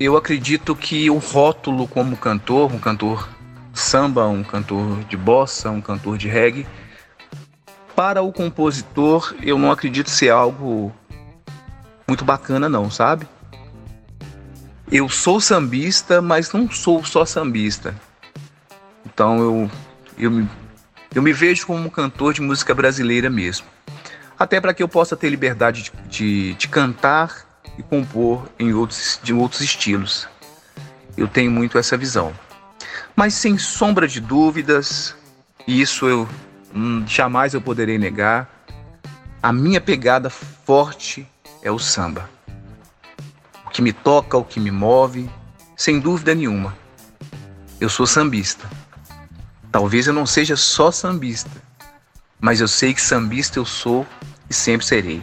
Eu 0.00 0.16
acredito 0.16 0.74
que 0.74 1.10
o 1.10 1.18
rótulo 1.18 1.86
como 1.86 2.16
cantor, 2.16 2.72
um 2.72 2.78
cantor 2.78 3.28
samba, 3.74 4.26
um 4.26 4.42
cantor 4.42 5.04
de 5.04 5.18
bossa, 5.18 5.70
um 5.70 5.82
cantor 5.82 6.16
de 6.16 6.28
reggae, 6.28 6.66
para 7.94 8.22
o 8.22 8.32
compositor, 8.32 9.34
eu 9.42 9.58
não 9.58 9.70
acredito 9.70 10.10
ser 10.10 10.30
algo 10.30 10.92
muito 12.06 12.24
bacana, 12.24 12.68
não, 12.68 12.90
sabe? 12.90 13.26
Eu 14.90 15.08
sou 15.08 15.40
sambista, 15.40 16.20
mas 16.20 16.52
não 16.52 16.70
sou 16.70 17.04
só 17.04 17.24
sambista. 17.24 17.94
Então 19.06 19.38
eu, 19.38 19.70
eu, 20.18 20.30
me, 20.30 20.48
eu 21.14 21.22
me 21.22 21.32
vejo 21.32 21.66
como 21.66 21.86
um 21.86 21.88
cantor 21.88 22.34
de 22.34 22.42
música 22.42 22.74
brasileira 22.74 23.30
mesmo. 23.30 23.66
Até 24.38 24.60
para 24.60 24.74
que 24.74 24.82
eu 24.82 24.88
possa 24.88 25.16
ter 25.16 25.30
liberdade 25.30 25.84
de, 25.84 25.92
de, 26.08 26.54
de 26.54 26.68
cantar 26.68 27.46
e 27.78 27.82
compor 27.82 28.48
em 28.58 28.74
outros, 28.74 29.20
de 29.22 29.32
outros 29.32 29.60
estilos. 29.60 30.28
Eu 31.16 31.28
tenho 31.28 31.50
muito 31.50 31.78
essa 31.78 31.96
visão. 31.96 32.32
Mas 33.14 33.34
sem 33.34 33.56
sombra 33.58 34.08
de 34.08 34.20
dúvidas, 34.20 35.14
isso 35.66 36.06
eu 36.06 36.28
hum, 36.74 37.04
jamais 37.06 37.54
eu 37.54 37.60
poderei 37.60 37.98
negar. 37.98 38.66
A 39.42 39.52
minha 39.52 39.80
pegada 39.80 40.30
forte 40.30 41.26
é 41.62 41.70
o 41.70 41.78
samba. 41.78 42.28
O 43.66 43.70
que 43.70 43.82
me 43.82 43.92
toca, 43.92 44.36
o 44.36 44.44
que 44.44 44.60
me 44.60 44.70
move, 44.70 45.28
sem 45.76 45.98
dúvida 45.98 46.34
nenhuma. 46.34 46.76
Eu 47.80 47.88
sou 47.88 48.06
sambista. 48.06 48.68
Talvez 49.70 50.06
eu 50.06 50.12
não 50.12 50.26
seja 50.26 50.56
só 50.56 50.90
sambista, 50.90 51.50
mas 52.38 52.60
eu 52.60 52.68
sei 52.68 52.92
que 52.92 53.00
sambista 53.00 53.58
eu 53.58 53.64
sou 53.64 54.06
e 54.48 54.54
sempre 54.54 54.86
serei. 54.86 55.22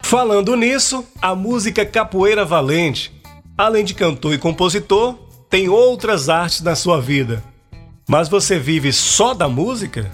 Falando 0.00 0.56
nisso, 0.56 1.06
a 1.20 1.34
música 1.34 1.84
Capoeira 1.84 2.44
Valente, 2.44 3.12
além 3.56 3.84
de 3.84 3.92
cantor 3.92 4.32
e 4.32 4.38
compositor, 4.38 5.14
tem 5.50 5.68
outras 5.68 6.30
artes 6.30 6.62
na 6.62 6.74
sua 6.74 7.00
vida. 7.00 7.44
Mas 8.08 8.26
você 8.26 8.58
vive 8.58 8.90
só 8.90 9.34
da 9.34 9.50
música? 9.50 10.10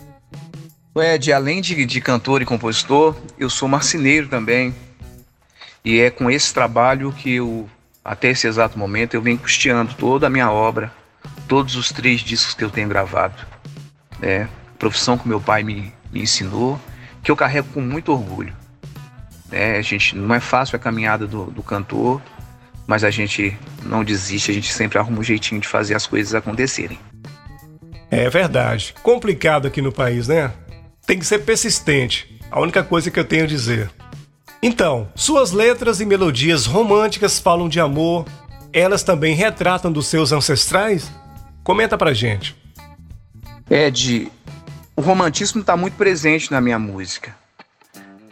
Ed, 0.96 1.32
além 1.32 1.60
de, 1.60 1.86
de 1.86 2.00
cantor 2.00 2.42
e 2.42 2.44
compositor, 2.44 3.14
eu 3.38 3.48
sou 3.48 3.68
marceneiro 3.68 4.26
também. 4.26 4.74
E 5.84 6.00
é 6.00 6.10
com 6.10 6.28
esse 6.28 6.52
trabalho 6.52 7.12
que 7.12 7.36
eu, 7.36 7.70
até 8.04 8.30
esse 8.30 8.48
exato 8.48 8.76
momento, 8.76 9.14
eu 9.14 9.22
venho 9.22 9.38
custeando 9.38 9.94
toda 9.94 10.26
a 10.26 10.30
minha 10.30 10.50
obra, 10.50 10.92
todos 11.46 11.76
os 11.76 11.92
três 11.92 12.20
discos 12.20 12.52
que 12.52 12.64
eu 12.64 12.70
tenho 12.70 12.88
gravado. 12.88 13.46
É, 14.20 14.48
profissão 14.76 15.16
que 15.16 15.28
meu 15.28 15.40
pai 15.40 15.62
me, 15.62 15.92
me 16.10 16.20
ensinou, 16.20 16.80
que 17.22 17.30
eu 17.30 17.36
carrego 17.36 17.68
com 17.72 17.80
muito 17.80 18.10
orgulho. 18.10 18.56
É, 19.52 19.78
a 19.78 19.82
gente 19.82 20.16
não 20.16 20.34
é 20.34 20.40
fácil 20.40 20.74
a 20.74 20.80
caminhada 20.80 21.28
do, 21.28 21.44
do 21.44 21.62
cantor, 21.62 22.20
mas 22.88 23.04
a 23.04 23.10
gente 23.10 23.56
não 23.84 24.02
desiste, 24.02 24.50
a 24.50 24.54
gente 24.54 24.72
sempre 24.72 24.98
arruma 24.98 25.20
um 25.20 25.22
jeitinho 25.22 25.60
de 25.60 25.68
fazer 25.68 25.94
as 25.94 26.08
coisas 26.08 26.34
acontecerem. 26.34 26.98
É 28.14 28.30
verdade. 28.30 28.94
Complicado 29.02 29.66
aqui 29.66 29.83
no 29.83 29.90
país, 29.90 30.28
né? 30.28 30.52
Tem 31.04 31.18
que 31.18 31.26
ser 31.26 31.40
persistente. 31.40 32.40
A 32.49 32.61
única 32.61 32.85
coisa 32.85 33.11
que 33.11 33.18
eu 33.18 33.25
tenho 33.25 33.42
a 33.42 33.49
dizer. 33.49 33.90
Então, 34.62 35.09
suas 35.16 35.50
letras 35.50 36.00
e 36.00 36.06
melodias 36.06 36.64
românticas 36.64 37.40
falam 37.40 37.68
de 37.68 37.80
amor. 37.80 38.25
Elas 38.73 39.02
também 39.02 39.35
retratam 39.35 39.90
dos 39.90 40.06
seus 40.06 40.30
ancestrais? 40.30 41.11
Comenta 41.64 41.99
pra 41.99 42.14
gente. 42.14 42.56
Ed, 43.68 44.30
o 44.94 45.00
romantismo 45.00 45.61
está 45.61 45.76
muito 45.76 45.94
presente 45.94 46.52
na 46.52 46.61
minha 46.61 46.78
música. 46.78 47.35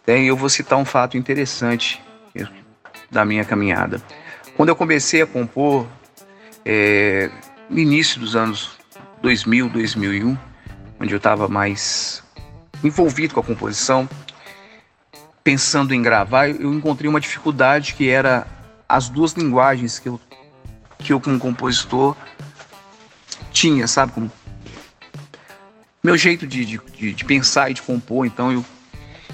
E 0.07 0.27
eu 0.27 0.37
vou 0.37 0.49
citar 0.49 0.79
um 0.79 0.85
fato 0.85 1.17
interessante 1.17 2.01
da 3.11 3.25
minha 3.25 3.45
caminhada. 3.45 4.01
Quando 4.57 4.69
eu 4.69 4.77
comecei 4.77 5.23
a 5.23 5.27
compor, 5.27 5.89
é, 6.65 7.31
no 7.69 7.81
início 7.81 8.21
dos 8.21 8.37
anos 8.37 8.82
2000, 9.23 9.69
2001, 9.69 10.37
onde 11.01 11.15
eu 11.15 11.17
estava 11.17 11.49
mais 11.49 12.23
envolvido 12.83 13.35
com 13.35 13.41
a 13.41 13.45
composição, 13.45 14.09
pensando 15.45 15.95
em 15.95 16.03
gravar, 16.03 16.49
eu 16.49 16.75
encontrei 16.75 17.09
uma 17.09 17.21
dificuldade 17.21 17.95
que 17.95 18.09
era 18.09 18.47
as 18.89 19.09
duas 19.09 19.33
linguagens 19.33 19.99
que 19.99 20.09
eu, 20.09 20.21
que 20.99 21.13
eu 21.13 21.21
como 21.21 21.39
compositor 21.39 22.17
tinha, 23.53 23.87
sabe? 23.87 24.13
Como 24.13 24.31
meu 26.03 26.17
jeito 26.17 26.47
de, 26.47 26.65
de, 26.65 27.13
de, 27.15 27.25
pensar 27.25 27.71
e 27.71 27.75
de 27.75 27.83
compor, 27.83 28.27
então 28.27 28.51
eu, 28.51 28.65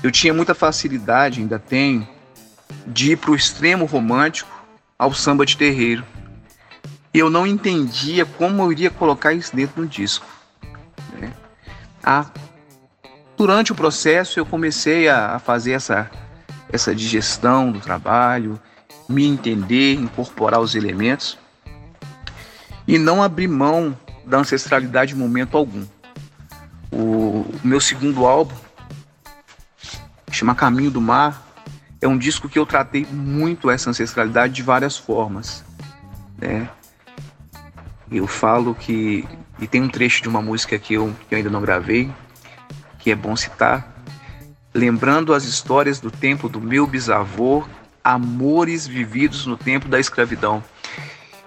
eu 0.03 0.11
tinha 0.11 0.35
muita 0.35 0.55
facilidade, 0.55 1.41
ainda 1.41 1.59
tenho, 1.59 2.07
de 2.87 3.13
ir 3.13 3.17
para 3.17 3.31
o 3.31 3.35
extremo 3.35 3.87
romântico 3.87 4.51
ao 4.99 5.15
samba 5.15 5.47
de 5.47 5.57
terreiro. 5.57 6.05
Eu 7.13 7.31
não 7.31 7.47
entendia 7.47 8.25
como 8.25 8.63
eu 8.63 8.73
iria 8.73 8.91
colocar 8.91 9.33
isso 9.33 9.55
dentro 9.55 9.83
do 9.83 9.89
disco. 9.89 10.27
Né? 11.19 11.33
Ah, 12.03 12.27
durante 13.37 13.73
o 13.73 13.75
processo 13.75 14.39
eu 14.39 14.47
comecei 14.47 15.09
a, 15.09 15.37
a 15.37 15.39
fazer 15.39 15.73
essa, 15.73 16.11
essa 16.71 16.95
digestão 16.95 17.73
do 17.73 17.81
trabalho, 17.81 18.61
me 19.09 19.27
entender, 19.27 19.95
incorporar 19.95 20.61
os 20.61 20.75
elementos 20.75 21.39
e 22.87 22.99
não 22.99 23.23
abrir 23.23 23.49
mão 23.49 23.97
da 24.25 24.39
ancestralidade 24.39 25.15
em 25.15 25.17
momento 25.17 25.57
algum. 25.57 25.85
O, 26.91 27.41
o 27.43 27.61
meu 27.65 27.81
segundo 27.81 28.27
álbum, 28.27 28.55
chama 30.31 30.55
Caminho 30.55 30.91
do 30.91 31.01
Mar, 31.01 31.47
é 32.01 32.07
um 32.07 32.17
disco 32.17 32.49
que 32.49 32.59
eu 32.59 32.67
tratei 32.67 33.07
muito 33.11 33.71
essa 33.71 33.91
ancestralidade 33.91 34.55
de 34.55 34.63
várias 34.63 34.97
formas. 34.97 35.65
Né? 36.37 36.69
Eu 38.11 38.27
falo 38.27 38.75
que. 38.75 39.27
E 39.61 39.67
tem 39.67 39.83
um 39.83 39.89
trecho 39.89 40.23
de 40.23 40.29
uma 40.29 40.41
música 40.41 40.79
que 40.79 40.95
eu, 40.95 41.15
que 41.29 41.35
eu 41.35 41.39
ainda 41.39 41.51
não 41.51 41.61
gravei, 41.61 42.11
que 42.99 43.11
é 43.11 43.15
bom 43.15 43.35
citar. 43.35 43.97
Lembrando 44.73 45.35
as 45.35 45.45
histórias 45.45 45.99
do 45.99 46.11
tempo 46.11 46.49
do 46.49 46.61
meu 46.61 46.87
bisavô, 46.87 47.65
amores 48.05 48.87
vividos 48.87 49.47
no 49.47 49.57
tempo 49.57 49.89
da 49.89 49.99
escravidão. 49.99 50.63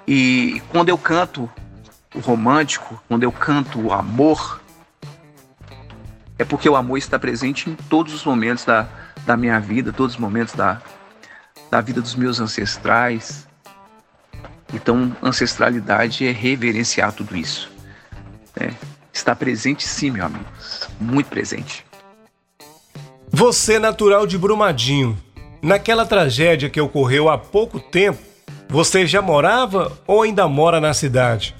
E 0.05 0.61
quando 0.69 0.89
eu 0.89 0.97
canto 0.97 1.49
o 2.13 2.19
romântico, 2.19 3.01
quando 3.07 3.23
eu 3.23 3.31
canto 3.31 3.79
o 3.79 3.93
amor, 3.93 4.61
é 6.37 6.43
porque 6.43 6.67
o 6.67 6.75
amor 6.75 6.97
está 6.97 7.17
presente 7.17 7.69
em 7.69 7.75
todos 7.75 8.13
os 8.13 8.25
momentos 8.25 8.65
da, 8.65 8.87
da 9.25 9.37
minha 9.37 9.59
vida, 9.59 9.93
todos 9.93 10.15
os 10.15 10.19
momentos 10.19 10.53
da, 10.53 10.81
da 11.69 11.79
vida 11.79 12.01
dos 12.01 12.15
meus 12.15 12.39
ancestrais. 12.39 13.47
Então, 14.73 15.15
ancestralidade 15.21 16.25
é 16.25 16.31
reverenciar 16.31 17.11
tudo 17.11 17.35
isso. 17.35 17.69
É, 18.59 18.71
está 19.13 19.35
presente 19.35 19.87
sim, 19.87 20.11
meu 20.11 20.25
amigo, 20.25 20.45
muito 20.99 21.27
presente. 21.27 21.85
Você, 23.29 23.79
natural 23.79 24.27
de 24.27 24.37
Brumadinho, 24.37 25.17
naquela 25.61 26.05
tragédia 26.05 26.69
que 26.69 26.81
ocorreu 26.81 27.29
há 27.29 27.37
pouco 27.37 27.79
tempo, 27.79 28.19
você 28.67 29.05
já 29.05 29.21
morava 29.21 29.97
ou 30.07 30.21
ainda 30.21 30.47
mora 30.47 30.79
na 30.79 30.93
cidade? 30.93 31.55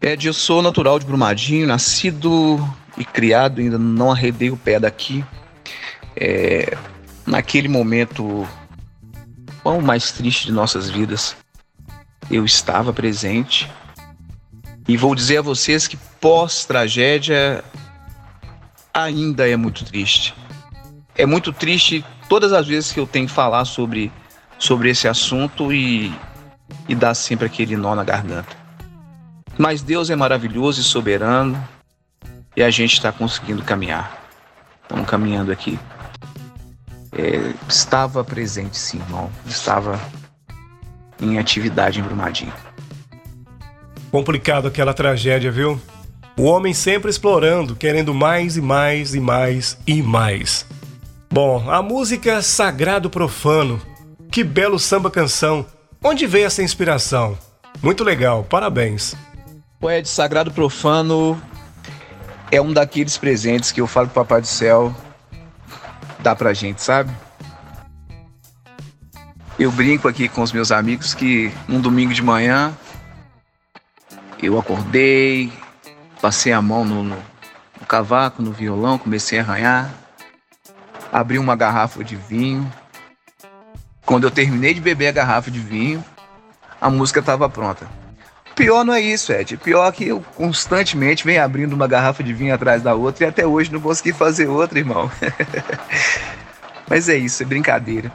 Ed, 0.00 0.26
eu 0.26 0.32
sou 0.32 0.62
natural 0.62 0.98
de 0.98 1.06
Brumadinho, 1.06 1.66
nascido 1.66 2.58
e 2.96 3.04
criado, 3.04 3.60
ainda 3.60 3.78
não 3.78 4.10
arredei 4.10 4.50
o 4.50 4.56
pé 4.56 4.80
daqui. 4.80 5.24
É, 6.16 6.76
naquele 7.26 7.68
momento, 7.68 8.46
o 9.64 9.80
mais 9.80 10.10
triste 10.12 10.46
de 10.46 10.52
nossas 10.52 10.90
vidas, 10.90 11.36
eu 12.30 12.44
estava 12.44 12.92
presente. 12.92 13.70
E 14.88 14.96
vou 14.96 15.14
dizer 15.14 15.38
a 15.38 15.42
vocês 15.42 15.86
que 15.86 15.96
pós-tragédia 16.20 17.62
ainda 18.92 19.48
é 19.48 19.56
muito 19.56 19.84
triste. 19.84 20.34
É 21.14 21.26
muito 21.26 21.52
triste 21.52 22.04
todas 22.28 22.52
as 22.52 22.66
vezes 22.66 22.92
que 22.92 23.00
eu 23.00 23.06
tenho 23.06 23.26
que 23.26 23.32
falar 23.32 23.64
sobre, 23.64 24.10
sobre 24.58 24.90
esse 24.90 25.06
assunto 25.06 25.72
e, 25.72 26.12
e 26.88 26.94
dá 26.94 27.14
sempre 27.14 27.46
aquele 27.46 27.76
nó 27.76 27.94
na 27.94 28.04
garganta. 28.04 28.56
Mas 29.58 29.82
Deus 29.82 30.10
é 30.10 30.16
maravilhoso 30.16 30.80
e 30.80 30.84
soberano 30.84 31.62
e 32.56 32.62
a 32.62 32.70
gente 32.70 32.94
está 32.94 33.12
conseguindo 33.12 33.62
caminhar. 33.62 34.20
Estamos 34.82 35.08
caminhando 35.08 35.52
aqui. 35.52 35.78
É, 37.12 37.52
estava 37.68 38.24
presente, 38.24 38.78
sim, 38.78 38.98
irmão. 38.98 39.30
Estava 39.46 40.00
em 41.22 41.38
atividade 41.38 42.00
em 42.00 42.02
Brumadinho. 42.02 42.52
Complicado 44.10 44.68
aquela 44.68 44.92
tragédia, 44.92 45.50
viu? 45.50 45.80
O 46.36 46.44
homem 46.44 46.74
sempre 46.74 47.10
explorando, 47.10 47.76
querendo 47.76 48.12
mais 48.12 48.56
e 48.56 48.60
mais 48.60 49.14
e 49.14 49.20
mais 49.20 49.78
e 49.86 50.02
mais. 50.02 50.66
Bom, 51.30 51.70
a 51.70 51.80
música 51.80 52.42
Sagrado 52.42 53.08
Profano. 53.08 53.80
Que 54.30 54.42
belo 54.42 54.78
samba 54.78 55.10
canção. 55.10 55.64
Onde 56.02 56.26
veio 56.26 56.46
essa 56.46 56.62
inspiração? 56.62 57.38
Muito 57.82 58.02
legal, 58.02 58.44
parabéns. 58.44 59.14
O 59.80 59.90
Ed 59.90 60.08
Sagrado 60.08 60.50
Profano 60.50 61.40
é 62.50 62.60
um 62.60 62.72
daqueles 62.72 63.16
presentes 63.16 63.72
que 63.72 63.80
eu 63.80 63.86
falo 63.86 64.08
pro 64.08 64.22
Papai 64.22 64.40
do 64.40 64.46
Céu 64.46 64.94
dar 66.22 66.36
pra 66.36 66.54
gente, 66.54 66.80
sabe? 66.80 67.12
Eu 69.62 69.70
brinco 69.70 70.08
aqui 70.08 70.28
com 70.28 70.42
os 70.42 70.50
meus 70.50 70.72
amigos 70.72 71.14
que 71.14 71.52
um 71.68 71.80
domingo 71.80 72.12
de 72.12 72.20
manhã 72.20 72.76
eu 74.42 74.58
acordei, 74.58 75.52
passei 76.20 76.52
a 76.52 76.60
mão 76.60 76.84
no, 76.84 77.04
no, 77.04 77.16
no 77.80 77.86
cavaco, 77.86 78.42
no 78.42 78.50
violão, 78.50 78.98
comecei 78.98 79.38
a 79.38 79.42
arranhar, 79.42 79.94
abri 81.12 81.38
uma 81.38 81.54
garrafa 81.54 82.02
de 82.02 82.16
vinho. 82.16 82.68
Quando 84.04 84.24
eu 84.24 84.32
terminei 84.32 84.74
de 84.74 84.80
beber 84.80 85.06
a 85.06 85.12
garrafa 85.12 85.48
de 85.48 85.60
vinho, 85.60 86.04
a 86.80 86.90
música 86.90 87.20
estava 87.20 87.48
pronta. 87.48 87.86
Pior 88.56 88.84
não 88.84 88.92
é 88.92 89.00
isso, 89.00 89.32
Ed. 89.32 89.58
Pior 89.58 89.92
que 89.92 90.08
eu 90.08 90.24
constantemente 90.34 91.24
venho 91.24 91.40
abrindo 91.40 91.72
uma 91.72 91.86
garrafa 91.86 92.24
de 92.24 92.32
vinho 92.32 92.52
atrás 92.52 92.82
da 92.82 92.96
outra 92.96 93.26
e 93.26 93.28
até 93.28 93.46
hoje 93.46 93.72
não 93.72 93.80
consegui 93.80 94.12
fazer 94.12 94.48
outra, 94.48 94.80
irmão. 94.80 95.08
Mas 96.90 97.08
é 97.08 97.16
isso, 97.16 97.44
é 97.44 97.46
brincadeira. 97.46 98.10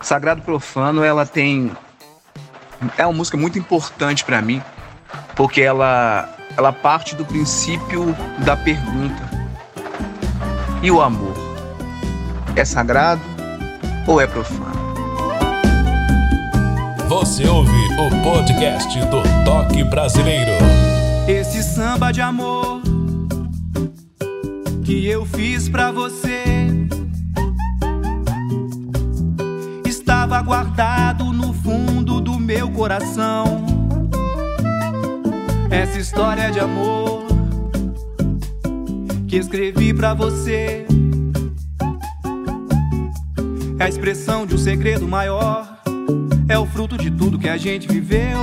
Sagrado 0.00 0.42
Profano, 0.42 1.02
ela 1.04 1.26
tem. 1.26 1.70
É 2.96 3.04
uma 3.04 3.12
música 3.12 3.36
muito 3.36 3.58
importante 3.58 4.24
para 4.24 4.40
mim, 4.40 4.62
porque 5.34 5.60
ela, 5.60 6.28
ela 6.56 6.72
parte 6.72 7.14
do 7.14 7.24
princípio 7.24 8.14
da 8.44 8.56
pergunta: 8.56 9.28
e 10.82 10.90
o 10.90 11.00
amor? 11.00 11.34
É 12.54 12.64
sagrado 12.64 13.20
ou 14.06 14.20
é 14.20 14.26
profano? 14.26 14.78
Você 17.08 17.46
ouve 17.46 17.72
o 17.72 18.22
podcast 18.22 18.98
do 19.06 19.22
Toque 19.44 19.82
Brasileiro. 19.84 20.52
Esse 21.26 21.62
samba 21.62 22.12
de 22.12 22.20
amor 22.20 22.82
que 24.84 25.06
eu 25.06 25.24
fiz 25.26 25.68
pra 25.68 25.90
você 25.90 26.47
guardado 30.48 31.26
no 31.26 31.52
fundo 31.52 32.22
do 32.22 32.40
meu 32.40 32.70
coração. 32.70 33.66
Essa 35.70 35.98
história 35.98 36.50
de 36.50 36.58
amor 36.58 37.26
que 39.28 39.36
escrevi 39.36 39.92
pra 39.92 40.14
você 40.14 40.86
é 43.78 43.84
a 43.84 43.88
expressão 43.90 44.46
de 44.46 44.54
um 44.54 44.58
segredo 44.58 45.06
maior 45.06 45.68
é 46.48 46.58
o 46.58 46.64
fruto 46.64 46.96
de 46.96 47.10
tudo 47.10 47.38
que 47.38 47.50
a 47.50 47.58
gente 47.58 47.86
viveu. 47.86 48.38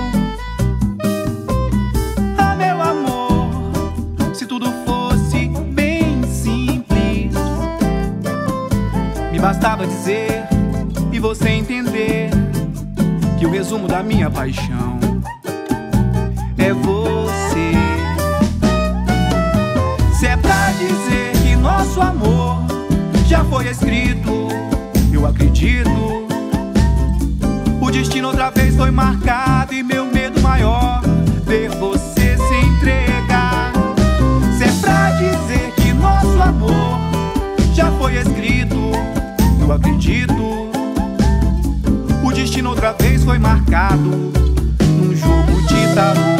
Ah, 2.37 2.55
meu 2.55 2.83
amor, 2.83 3.81
se 4.31 4.45
tudo 4.45 4.71
fosse 4.85 5.47
bem 5.73 6.21
simples, 6.27 7.33
me 9.31 9.39
bastava 9.39 9.87
dizer 9.87 10.54
e 11.15 11.19
você 11.19 11.49
entender 11.49 12.29
que 13.39 13.45
o 13.45 13.49
resumo 13.49 13.87
da 13.87 14.03
minha 14.03 14.29
paixão 14.29 14.99
é 16.57 16.73
você. 16.73 17.71
Se 20.19 20.27
é 20.27 20.37
pra 20.37 20.71
dizer 20.71 21.31
que 21.41 21.55
nosso 21.55 22.01
amor 22.01 22.57
já 23.27 23.43
foi 23.45 23.67
escrito, 23.67 24.49
eu 25.13 25.25
acredito 25.25 26.25
destino 27.95 28.27
outra 28.27 28.49
vez 28.49 28.75
foi 28.75 28.91
marcado 28.91 29.73
e 29.73 29.81
meu 29.81 30.05
medo 30.05 30.41
maior 30.41 31.01
ver 31.45 31.69
você 31.69 32.35
se 32.35 32.65
entregar. 32.67 33.71
Se 34.57 34.65
é 34.65 34.81
pra 34.81 35.11
dizer 35.11 35.71
que 35.77 35.93
nosso 35.93 36.41
amor 36.41 36.99
já 37.73 37.89
foi 37.93 38.17
escrito, 38.17 38.91
eu 39.61 39.71
acredito. 39.71 40.24
Outra 42.85 43.03
vez 43.03 43.23
foi 43.23 43.39
marcado 43.39 44.31
num 44.79 45.15
jogo 45.15 45.59
de 45.67 45.95
tarô. 45.95 46.34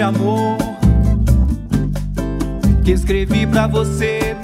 De 0.00 0.04
amor 0.04 0.56
que 2.82 2.90
escrevi 2.90 3.46
pra 3.46 3.66
você 3.66 4.34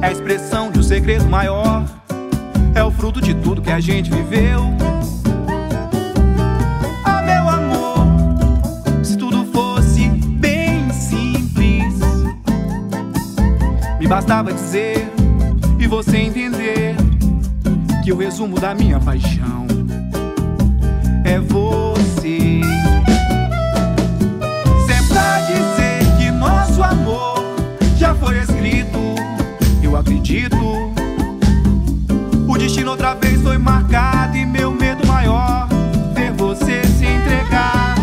é 0.00 0.06
a 0.06 0.12
expressão 0.12 0.70
de 0.70 0.78
um 0.78 0.82
segredo 0.84 1.28
maior. 1.28 1.84
É 2.72 2.84
o 2.84 2.92
fruto 2.92 3.20
de 3.20 3.34
tudo 3.34 3.60
que 3.60 3.72
a 3.72 3.80
gente 3.80 4.08
viveu. 4.08 4.60
Ah, 7.04 7.22
meu 7.22 7.48
amor, 7.48 8.06
se 9.02 9.18
tudo 9.18 9.44
fosse 9.46 10.08
bem 10.38 10.92
simples, 10.92 11.98
me 13.98 14.06
bastava 14.06 14.52
dizer 14.52 15.10
e 15.76 15.88
você 15.88 16.18
entender 16.18 16.94
que 18.04 18.12
o 18.12 18.16
resumo 18.16 18.60
da 18.60 18.76
minha 18.76 19.00
paixão 19.00 19.66
é 21.24 21.40
você. 21.40 21.99
Sempre 22.20 22.68
a 25.16 25.40
dizer 25.46 26.18
que 26.18 26.30
nosso 26.30 26.82
amor 26.82 27.56
já 27.96 28.14
foi 28.14 28.36
escrito, 28.40 29.14
eu 29.82 29.96
acredito. 29.96 30.54
O 32.46 32.58
destino 32.58 32.90
outra 32.90 33.14
vez 33.14 33.40
foi 33.40 33.56
marcado 33.56 34.36
e 34.36 34.44
meu 34.44 34.70
medo 34.70 35.06
maior 35.06 35.66
ver 36.12 36.32
você 36.32 36.82
se 36.84 37.06
entregar. 37.06 37.94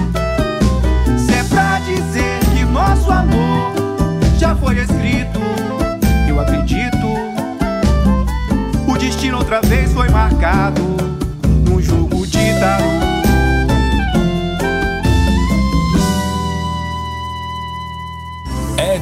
Sempre 1.15 1.60
a 1.60 1.80
dizer 1.80 2.39
que 2.56 2.65
nosso 2.65 3.12
amor 3.12 3.71
já 4.39 4.56
foi 4.56 4.80
escrito, 4.80 5.39
eu 6.27 6.39
acredito. 6.39 7.08
O 8.88 8.97
destino 8.97 9.38
outra 9.38 9.62
vez 9.62 9.93
foi 9.93 10.10
marcado 10.10 10.82
num 11.69 11.80
jogo 11.80 12.25
de 12.25 12.60
tarô. 12.60 12.96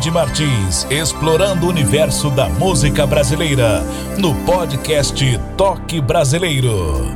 Ed 0.06 0.12
Martins, 0.12 0.86
explorando 0.91 1.65
o 1.65 1.70
universo 1.70 2.30
da 2.30 2.48
música 2.48 3.08
brasileira, 3.08 3.82
no 4.20 4.36
podcast 4.46 5.20
Toque 5.58 6.00
Brasileiro. 6.00 7.12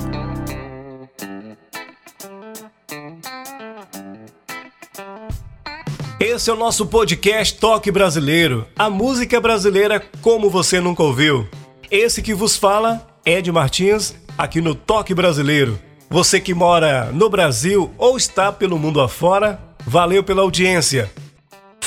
Esse 6.20 6.50
é 6.50 6.54
o 6.54 6.56
nosso 6.56 6.88
podcast 6.88 7.60
Toque 7.60 7.92
Brasileiro, 7.92 8.66
a 8.76 8.90
música 8.90 9.40
brasileira 9.40 10.04
como 10.20 10.50
você 10.50 10.80
nunca 10.80 11.04
ouviu. 11.04 11.48
Esse 11.92 12.24
que 12.24 12.34
vos 12.34 12.58
fala, 12.58 13.08
Ed 13.24 13.52
Martins, 13.52 14.16
aqui 14.36 14.62
no 14.62 14.74
Toque 14.74 15.14
Brasileiro. 15.14 15.80
Você 16.10 16.40
que 16.40 16.56
mora 16.56 17.12
no 17.12 17.30
Brasil 17.30 17.94
ou 18.00 18.18
está 18.18 18.52
pelo 18.52 18.80
mundo 18.80 19.00
afora, 19.00 19.60
valeu 19.86 20.24
pela 20.24 20.42
audiência. 20.42 21.12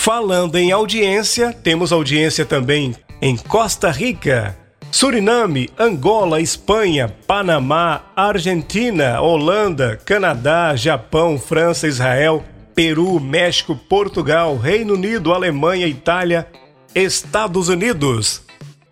Falando 0.04 0.56
em 0.56 0.72
audiência, 0.72 1.52
temos 1.52 1.92
audiência 1.92 2.44
também 2.44 2.92
em 3.20 3.36
Costa 3.36 3.88
Rica, 3.88 4.58
Suriname, 4.90 5.70
Angola, 5.78 6.40
Espanha, 6.40 7.08
Panamá, 7.24 8.06
Argentina, 8.16 9.20
Holanda, 9.20 9.96
Canadá, 10.04 10.74
Japão, 10.74 11.38
França, 11.38 11.86
Israel, 11.86 12.42
Peru, 12.74 13.20
México, 13.20 13.76
Portugal, 13.76 14.56
Reino 14.56 14.94
Unido, 14.94 15.32
Alemanha, 15.32 15.86
Itália, 15.86 16.48
Estados 16.92 17.68
Unidos. 17.68 18.42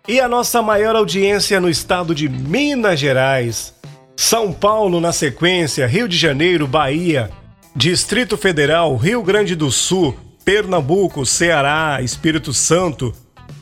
E 0.07 0.17
a 0.17 0.29
nossa 0.29 0.61
maior 0.61 0.95
audiência 0.95 1.59
no 1.59 1.69
estado 1.69 2.15
de 2.15 2.29
Minas 2.29 2.97
Gerais. 2.97 3.73
São 4.15 4.53
Paulo 4.53 5.01
na 5.01 5.11
sequência, 5.11 5.85
Rio 5.87 6.07
de 6.07 6.15
Janeiro, 6.15 6.65
Bahia, 6.67 7.29
Distrito 7.75 8.37
Federal, 8.37 8.95
Rio 8.95 9.21
Grande 9.21 9.57
do 9.57 9.69
Sul, 9.69 10.15
Pernambuco, 10.43 11.25
Ceará, 11.25 11.99
Espírito 12.01 12.53
Santo, 12.53 13.13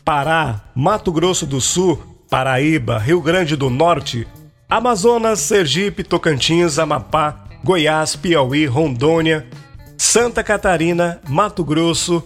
Pará, 0.03 0.61
Mato 0.73 1.11
Grosso 1.11 1.45
do 1.45 1.59
Sul, 1.59 2.01
Paraíba, 2.29 2.97
Rio 2.97 3.21
Grande 3.21 3.55
do 3.55 3.69
Norte, 3.69 4.27
Amazonas, 4.69 5.39
Sergipe, 5.39 6.03
Tocantins, 6.03 6.79
Amapá, 6.79 7.43
Goiás, 7.63 8.15
Piauí, 8.15 8.65
Rondônia, 8.65 9.47
Santa 9.97 10.43
Catarina, 10.43 11.19
Mato 11.27 11.63
Grosso. 11.63 12.23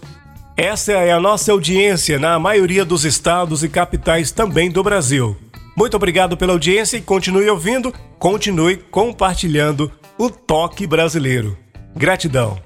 Essa 0.55 0.91
é 0.93 1.11
a 1.11 1.19
nossa 1.19 1.51
audiência 1.51 2.19
na 2.19 2.37
maioria 2.37 2.85
dos 2.85 3.05
estados 3.05 3.63
e 3.63 3.69
capitais 3.69 4.31
também 4.31 4.69
do 4.69 4.83
Brasil. 4.83 5.35
Muito 5.75 5.97
obrigado 5.97 6.37
pela 6.37 6.53
audiência 6.53 6.97
e 6.97 7.01
continue 7.01 7.49
ouvindo, 7.49 7.91
continue 8.19 8.77
compartilhando 8.77 9.91
o 10.17 10.29
toque 10.29 10.85
brasileiro. 10.85 11.57
Gratidão. 11.95 12.59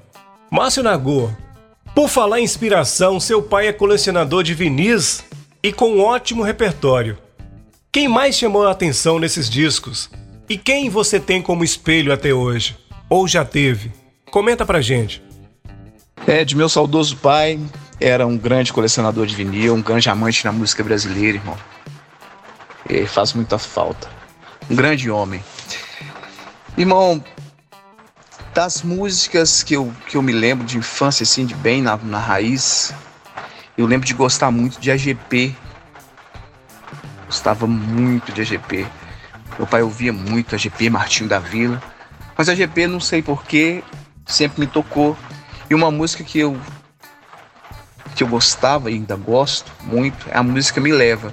Márcio 0.50 0.82
Nagô, 0.82 1.30
por 1.94 2.08
falar 2.08 2.40
em 2.40 2.44
inspiração, 2.44 3.18
seu 3.18 3.42
pai 3.42 3.68
é 3.68 3.72
colecionador 3.72 4.42
de 4.42 4.54
vinis 4.54 5.24
e 5.62 5.72
com 5.72 5.90
um 5.90 6.00
ótimo 6.00 6.42
repertório. 6.42 7.18
Quem 7.90 8.06
mais 8.06 8.36
chamou 8.36 8.66
a 8.66 8.70
atenção 8.70 9.18
nesses 9.18 9.50
discos? 9.50 10.10
E 10.48 10.56
quem 10.56 10.88
você 10.88 11.18
tem 11.18 11.42
como 11.42 11.64
espelho 11.64 12.12
até 12.12 12.32
hoje? 12.32 12.76
Ou 13.08 13.26
já 13.26 13.44
teve? 13.44 13.90
Comenta 14.30 14.64
pra 14.64 14.80
gente. 14.80 15.22
De 16.46 16.54
meu 16.54 16.68
saudoso 16.68 17.16
pai, 17.16 17.58
era 18.00 18.26
um 18.26 18.36
grande 18.36 18.72
colecionador 18.72 19.26
de 19.26 19.34
vinil, 19.34 19.74
um 19.74 19.82
grande 19.82 20.08
amante 20.08 20.44
na 20.44 20.52
música 20.52 20.84
brasileira, 20.84 21.38
irmão. 21.38 21.56
E 22.88 23.06
faz 23.06 23.32
muita 23.32 23.58
falta. 23.58 24.08
Um 24.70 24.76
grande 24.76 25.10
homem. 25.10 25.42
Irmão, 26.76 27.22
das 28.54 28.82
músicas 28.82 29.62
que 29.62 29.74
eu, 29.74 29.92
que 30.06 30.16
eu 30.16 30.22
me 30.22 30.32
lembro 30.32 30.66
de 30.66 30.78
infância, 30.78 31.22
assim, 31.22 31.46
de 31.46 31.54
bem 31.54 31.82
na, 31.82 31.96
na 31.96 32.18
raiz, 32.18 32.92
eu 33.76 33.86
lembro 33.86 34.06
de 34.06 34.14
gostar 34.14 34.50
muito 34.50 34.80
de 34.80 34.90
AGP. 34.90 35.54
Gostava 37.26 37.66
muito 37.66 38.32
de 38.32 38.40
AGP. 38.40 38.86
Meu 39.56 39.66
pai 39.66 39.82
ouvia 39.82 40.12
muito 40.12 40.54
AGP, 40.54 40.90
Martinho 40.90 41.28
da 41.28 41.38
Vila. 41.38 41.80
Mas 42.36 42.48
AGP, 42.48 42.86
não 42.86 43.00
sei 43.00 43.22
porquê, 43.22 43.82
sempre 44.26 44.60
me 44.60 44.66
tocou. 44.66 45.16
E 45.70 45.74
uma 45.74 45.90
música 45.90 46.24
que 46.24 46.38
eu 46.38 46.58
que 48.16 48.24
eu 48.24 48.28
gostava 48.28 48.90
e 48.90 48.94
ainda 48.94 49.14
gosto 49.14 49.70
muito 49.84 50.28
é 50.28 50.36
a 50.36 50.42
música 50.42 50.80
Me 50.80 50.90
Leva. 50.90 51.32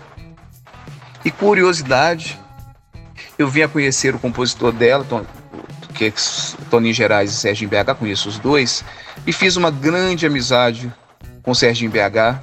E 1.23 1.31
curiosidade, 1.31 2.39
eu 3.39 3.47
vim 3.47 3.63
a 3.63 3.67
conhecer 3.67 4.13
o 4.13 4.19
compositor 4.19 4.71
dela, 4.71 5.03
que 5.95 6.05
é 6.05 6.13
Toninho 6.69 6.93
Gerais 6.93 7.31
e 7.31 7.35
Serginho 7.35 7.69
BH, 7.69 7.95
conheço 7.97 8.29
os 8.29 8.37
dois, 8.37 8.83
e 9.25 9.33
fiz 9.33 9.55
uma 9.55 9.71
grande 9.71 10.25
amizade 10.25 10.91
com 11.41 11.53
Serginho 11.53 11.89
BH, 11.89 12.39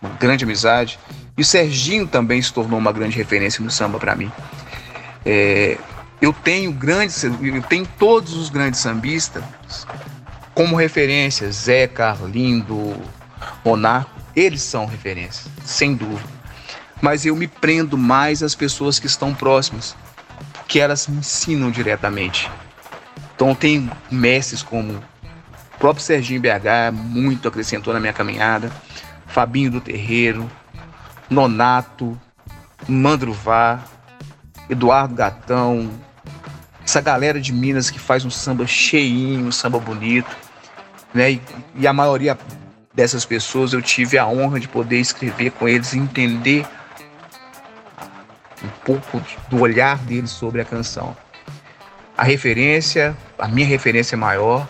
uma 0.00 0.14
grande 0.18 0.44
amizade, 0.44 0.98
e 1.36 1.42
o 1.42 1.44
Serginho 1.44 2.06
também 2.06 2.40
se 2.40 2.52
tornou 2.52 2.78
uma 2.78 2.92
grande 2.92 3.16
referência 3.16 3.62
no 3.62 3.70
samba 3.70 3.98
para 3.98 4.14
mim. 4.14 4.30
É, 5.26 5.76
eu 6.20 6.32
tenho 6.32 6.72
grandes, 6.72 7.22
eu 7.22 7.62
tenho 7.68 7.86
todos 7.98 8.34
os 8.34 8.50
grandes 8.50 8.80
sambistas 8.80 9.42
como 10.54 10.74
referência, 10.74 11.50
Zé, 11.52 11.86
Carlindo, 11.86 12.96
Monarco, 13.64 14.10
eles 14.34 14.62
são 14.62 14.86
referências, 14.86 15.46
sem 15.64 15.94
dúvida. 15.94 16.28
Mas 17.00 17.24
eu 17.24 17.36
me 17.36 17.46
prendo 17.46 17.96
mais 17.96 18.42
às 18.42 18.56
pessoas 18.56 18.98
que 18.98 19.06
estão 19.06 19.32
próximas, 19.32 19.94
que 20.68 20.78
elas 20.78 21.08
me 21.08 21.18
ensinam 21.18 21.70
diretamente. 21.70 22.48
Então 23.34 23.54
tem 23.54 23.90
mestres 24.10 24.62
como 24.62 24.92
o 24.92 25.78
próprio 25.78 26.04
Serginho 26.04 26.40
BH, 26.40 26.92
muito 26.92 27.48
acrescentou 27.48 27.94
na 27.94 27.98
minha 27.98 28.12
caminhada, 28.12 28.70
Fabinho 29.26 29.70
do 29.70 29.80
Terreiro, 29.80 30.48
Nonato, 31.30 32.20
Mandruvá, 32.86 33.80
Eduardo 34.68 35.14
Gatão, 35.14 35.90
essa 36.84 37.00
galera 37.00 37.40
de 37.40 37.52
Minas 37.52 37.90
que 37.90 37.98
faz 37.98 38.24
um 38.24 38.30
samba 38.30 38.66
cheinho, 38.66 39.46
um 39.46 39.52
samba 39.52 39.78
bonito, 39.78 40.36
né? 41.14 41.32
E, 41.32 41.42
e, 41.76 41.86
a 41.86 41.92
maioria 41.92 42.36
dessas 42.94 43.24
pessoas 43.24 43.72
eu 43.72 43.80
tive 43.80 44.18
a 44.18 44.26
honra 44.26 44.58
de 44.58 44.68
poder 44.68 44.98
escrever 44.98 45.50
com 45.52 45.68
eles, 45.68 45.94
entender 45.94 46.66
um 48.64 48.68
pouco 48.84 49.22
do 49.48 49.60
olhar 49.60 49.98
deles 49.98 50.30
sobre 50.30 50.60
a 50.60 50.64
canção. 50.64 51.16
A 52.16 52.24
referência, 52.24 53.16
a 53.38 53.46
minha 53.46 53.66
referência 53.66 54.16
maior, 54.16 54.68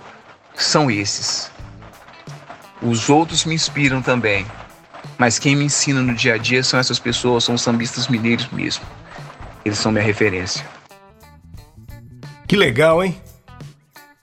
são 0.54 0.90
esses. 0.90 1.50
Os 2.82 3.08
outros 3.08 3.44
me 3.44 3.54
inspiram 3.54 4.02
também, 4.02 4.46
mas 5.16 5.38
quem 5.38 5.56
me 5.56 5.64
ensina 5.64 6.00
no 6.00 6.14
dia 6.14 6.34
a 6.34 6.38
dia 6.38 6.62
são 6.62 6.78
essas 6.78 6.98
pessoas, 6.98 7.44
são 7.44 7.54
os 7.54 7.62
sambistas 7.62 8.08
mineiros 8.08 8.48
mesmo. 8.50 8.84
Eles 9.64 9.78
são 9.78 9.90
minha 9.90 10.04
referência. 10.04 10.64
Que 12.46 12.56
legal, 12.56 13.02
hein? 13.02 13.20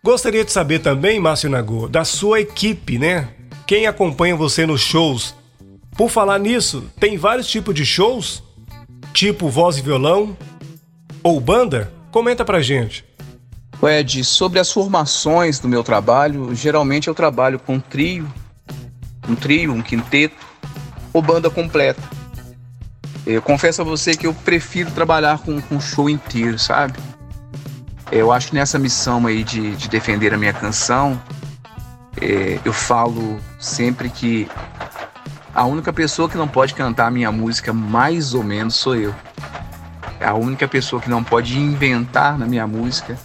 Gostaria 0.04 0.46
de 0.46 0.52
saber 0.52 0.80
também, 0.80 1.20
Márcio 1.20 1.50
Nagô, 1.50 1.88
da 1.88 2.06
sua 2.06 2.40
equipe, 2.40 2.98
né? 2.98 3.30
Quem 3.66 3.88
acompanha 3.88 4.36
você 4.36 4.66
nos 4.66 4.82
shows? 4.82 5.36
Por 5.98 6.10
falar 6.10 6.38
nisso, 6.38 6.90
tem 7.00 7.18
vários 7.18 7.48
tipos 7.48 7.74
de 7.74 7.86
shows? 7.86 8.44
Tipo 9.16 9.48
voz 9.48 9.78
e 9.78 9.82
violão, 9.82 10.36
ou 11.24 11.40
banda? 11.40 11.90
Comenta 12.12 12.44
pra 12.44 12.62
gente. 12.62 13.06
Ed, 13.82 14.26
sobre 14.26 14.60
as 14.60 14.70
formações 14.70 15.58
do 15.58 15.70
meu 15.70 15.86
trabalho, 15.86 16.54
geralmente 16.54 17.08
eu 17.08 17.16
trabalho 17.16 17.58
com 17.58 17.80
trio, 17.80 18.30
um 19.30 19.34
trio, 19.34 19.72
um 19.72 19.82
quinteto 19.82 20.36
ou 21.14 21.22
banda 21.22 21.50
completa. 21.50 22.02
Eu 23.26 23.42
confesso 23.42 23.82
a 23.82 23.86
você 23.86 24.18
que 24.18 24.28
eu 24.28 24.34
prefiro 24.34 24.92
trabalhar 24.92 25.40
com 25.40 25.62
um 25.72 25.80
show 25.80 26.10
inteiro, 26.10 26.60
sabe? 26.60 27.00
Eu 28.12 28.34
acho 28.34 28.50
que 28.50 28.56
nessa 28.56 28.78
missão 28.78 29.26
aí 29.28 29.46
de, 29.46 29.78
de 29.78 29.88
defender 29.88 30.34
a 30.34 30.38
minha 30.38 30.52
canção, 30.52 31.22
é, 32.22 32.60
eu 32.66 32.74
falo 32.74 33.40
sempre 33.60 34.10
que 34.10 34.46
a 35.56 35.64
única 35.64 35.94
pessoa 35.94 36.28
que 36.28 36.38
não 36.38 36.50
pode 36.50 36.74
cantar 36.74 37.08
a 37.08 37.12
minha 37.12 37.32
música 37.32 37.72
mais 37.72 38.34
ou 38.34 38.44
menos 38.44 38.76
sou 38.76 38.94
eu. 38.94 39.16
A 40.20 40.34
única 40.34 40.68
pessoa 40.68 41.02
que 41.02 41.10
não 41.10 41.24
pode 41.24 41.58
inventar 41.58 42.38
na 42.38 42.46
minha 42.46 42.68
música 42.68 43.18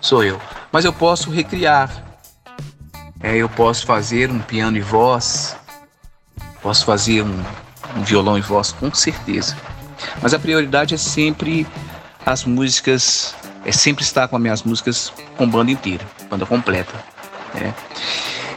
sou 0.00 0.24
eu. 0.24 0.40
Mas 0.72 0.84
eu 0.84 0.92
posso 0.92 1.30
recriar. 1.30 1.88
É, 3.22 3.36
eu 3.36 3.48
posso 3.48 3.86
fazer 3.86 4.30
um 4.30 4.40
piano 4.40 4.76
e 4.76 4.80
voz, 4.80 5.56
posso 6.60 6.84
fazer 6.84 7.22
um, 7.22 7.44
um 7.96 8.02
violão 8.02 8.36
e 8.36 8.40
voz, 8.40 8.72
com 8.72 8.92
certeza. 8.92 9.56
Mas 10.20 10.34
a 10.34 10.38
prioridade 10.38 10.92
é 10.92 10.98
sempre 10.98 11.66
as 12.24 12.44
músicas, 12.44 13.34
é 13.64 13.70
sempre 13.70 14.02
estar 14.04 14.26
com 14.26 14.36
as 14.36 14.42
minhas 14.42 14.62
músicas 14.64 15.12
com 15.36 15.48
banda 15.48 15.70
inteira, 15.70 16.04
banda 16.28 16.44
completa. 16.44 16.92
Né? 17.54 17.72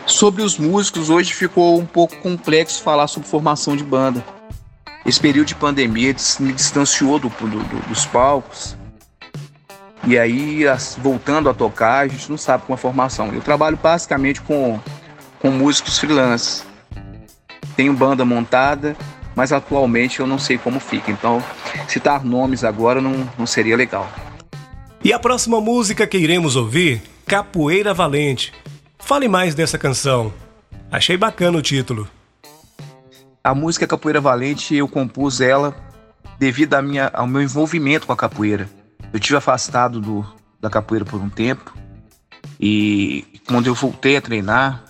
Sobre 0.10 0.42
os 0.42 0.58
músicos, 0.58 1.12
hoje 1.12 1.36
ficou 1.36 1.80
um 1.80 1.86
pouco 1.86 2.16
complexo 2.18 2.82
falar 2.82 3.08
sobre 3.08 3.30
formação 3.30 3.78
de 3.78 3.84
banda. 3.84 4.26
Esse 5.06 5.20
período 5.20 5.48
de 5.48 5.56
pandemia 5.56 6.16
me 6.40 6.52
distanciou 6.52 7.20
do, 7.20 7.30
do, 7.30 7.48
do, 7.48 7.88
dos 7.88 8.08
palcos. 8.08 8.76
E 10.08 10.18
aí, 10.18 10.64
voltando 10.98 11.48
a 11.48 11.54
tocar, 11.54 12.06
a 12.06 12.08
gente 12.08 12.28
não 12.28 12.40
sabe 12.40 12.66
com 12.66 12.74
a 12.74 12.78
formação. 12.78 13.32
Eu 13.32 13.40
trabalho 13.40 13.78
basicamente 13.82 14.42
com, 14.42 14.80
com 15.40 15.52
músicos 15.52 16.00
freelance. 16.00 16.64
Tenho 17.76 17.94
banda 17.94 18.26
montada, 18.26 18.98
mas 19.36 19.54
atualmente 19.54 20.20
eu 20.20 20.28
não 20.28 20.40
sei 20.40 20.58
como 20.58 20.80
fica. 20.80 21.12
Então, 21.12 21.42
citar 21.88 22.26
nomes 22.26 22.64
agora 22.64 23.00
não, 23.00 23.30
não 23.38 23.46
seria 23.46 23.78
legal. 23.78 24.10
E 25.04 25.14
a 25.14 25.20
próxima 25.20 25.62
música 25.62 26.08
que 26.08 26.18
iremos 26.18 26.56
ouvir, 26.56 27.00
Capoeira 27.28 27.94
Valente. 27.94 28.52
Fale 29.00 29.28
mais 29.28 29.56
dessa 29.56 29.78
canção. 29.78 30.34
Achei 30.92 31.18
bacana 31.18 31.58
o 31.58 31.62
título. 31.62 32.08
A 33.44 33.56
música 33.56 33.88
Capoeira 33.88 34.22
Valente 34.22 34.76
eu 34.76 34.88
compus 34.88 35.42
ela 35.42 35.76
devido 36.38 36.76
à 36.76 36.82
minha, 36.82 37.10
ao 37.14 37.26
meu 37.26 37.42
envolvimento 37.42 38.06
com 38.06 38.14
a 38.14 38.18
capoeira. 38.18 38.70
Eu 39.12 39.20
tive 39.20 39.36
afastado 39.36 40.00
do, 40.00 40.26
da 40.60 40.70
capoeira 40.70 41.06
por 41.06 41.20
um 41.20 41.30
tempo 41.30 41.74
e 42.60 43.42
quando 43.48 43.68
eu 43.68 43.74
voltei 43.74 44.18
a 44.18 44.22
treinar, 44.22 44.84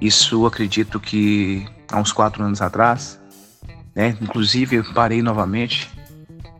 isso 0.00 0.46
acredito 0.46 1.00
que 1.00 1.66
há 1.90 1.98
uns 1.98 2.12
quatro 2.12 2.42
anos 2.42 2.62
atrás, 2.62 3.18
né? 3.94 4.16
Inclusive 4.20 4.76
eu 4.76 4.84
parei 4.94 5.22
novamente, 5.22 5.90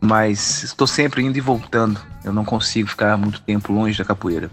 mas 0.01 0.63
estou 0.63 0.85
sempre 0.85 1.23
indo 1.23 1.37
e 1.37 1.41
voltando. 1.41 1.99
Eu 2.23 2.33
não 2.33 2.43
consigo 2.43 2.89
ficar 2.89 3.17
muito 3.17 3.41
tempo 3.41 3.71
longe 3.71 3.97
da 3.97 4.05
capoeira. 4.05 4.51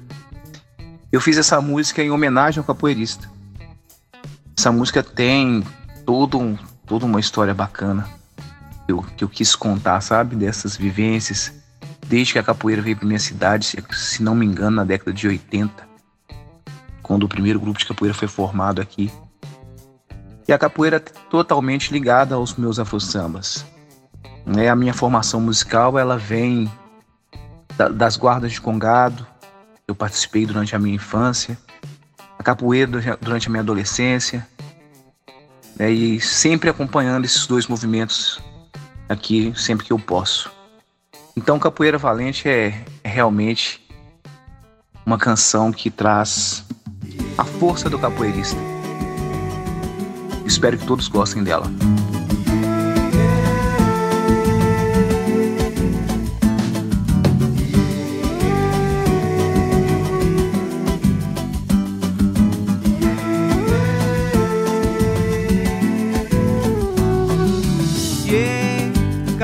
Eu 1.11 1.23
fiz 1.23 1.39
essa 1.39 1.59
música 1.61 2.03
em 2.03 2.11
homenagem 2.11 2.59
ao 2.59 2.65
capoeirista. 2.65 3.31
Essa 4.57 4.71
música 4.71 5.03
tem 5.03 5.65
todo 6.05 6.39
um, 6.39 6.55
toda 6.87 7.07
uma 7.07 7.19
história 7.19 7.55
bacana 7.55 8.07
que 8.85 8.93
eu, 8.93 9.03
que 9.03 9.25
eu 9.25 9.29
quis 9.29 9.57
contar, 9.57 10.03
sabe? 10.03 10.37
Dessas 10.37 10.77
vivências. 10.77 11.53
Desde 12.07 12.35
que 12.35 12.39
a 12.39 12.43
capoeira 12.43 12.83
veio 12.83 12.97
para 12.97 13.07
minha 13.07 13.19
cidade, 13.19 13.65
se, 13.65 13.83
se 13.93 14.23
não 14.23 14.35
me 14.35 14.45
engano, 14.45 14.77
na 14.77 14.85
década 14.85 15.13
de 15.13 15.27
80, 15.27 15.89
quando 17.03 17.23
o 17.25 17.29
primeiro 17.29 17.59
grupo 17.59 17.79
de 17.79 17.87
capoeira 17.87 18.15
foi 18.15 18.29
formado 18.29 18.83
aqui. 18.83 19.11
E 20.47 20.53
a 20.53 20.59
capoeira 20.59 20.97
é 20.97 21.01
totalmente 21.31 21.91
ligada 21.91 22.35
aos 22.35 22.55
meus 22.55 22.79
afro-sambas. 22.79 23.65
Né? 24.45 24.69
A 24.69 24.77
minha 24.77 24.93
formação 24.93 25.41
musical 25.41 25.99
ela 25.99 26.19
vem 26.19 26.71
da, 27.79 27.89
das 27.89 28.19
guardas 28.19 28.53
de 28.53 28.61
Congado, 28.61 29.27
eu 29.89 29.95
participei 29.95 30.45
durante 30.45 30.77
a 30.77 30.79
minha 30.79 30.95
infância, 30.95 31.59
a 32.39 32.43
capoeira 32.43 33.17
durante 33.19 33.49
a 33.49 33.51
minha 33.51 33.63
adolescência, 33.63 34.47
né, 35.77 35.91
e 35.91 36.21
sempre 36.21 36.69
acompanhando 36.69 37.25
esses 37.25 37.47
dois 37.47 37.67
movimentos 37.67 38.39
aqui 39.09 39.53
sempre 39.57 39.87
que 39.87 39.93
eu 39.93 39.99
posso. 39.99 40.53
Então, 41.35 41.59
Capoeira 41.59 41.97
Valente 41.97 42.49
é, 42.49 42.85
é 43.03 43.09
realmente 43.09 43.81
uma 45.07 45.17
canção 45.17 45.73
que 45.73 45.91
traz 45.91 46.65
a 47.39 47.45
força 47.45 47.89
do 47.89 47.99
capoeirista. 47.99 48.59
Espero 50.45 50.77
que 50.77 50.87
todos 50.87 51.09
gostem 51.09 51.43
dela. 51.43 51.71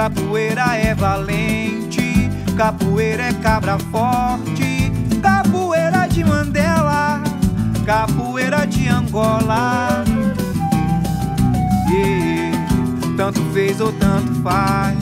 Capoeira 0.05 0.77
é 0.77 0.95
valente, 0.95 2.31
capoeira 2.59 3.23
é 3.23 3.33
cabra 3.33 3.79
forte, 3.91 4.93
capoeira 5.23 6.07
de 6.07 6.23
Mandela, 6.23 7.23
capoeira 7.87 8.67
de 8.67 8.87
Angola. 8.87 10.05
Yeah, 11.89 12.55
tanto 13.17 13.41
fez 13.55 13.81
ou 13.81 13.95
tanto 13.95 14.43
faz, 14.43 14.99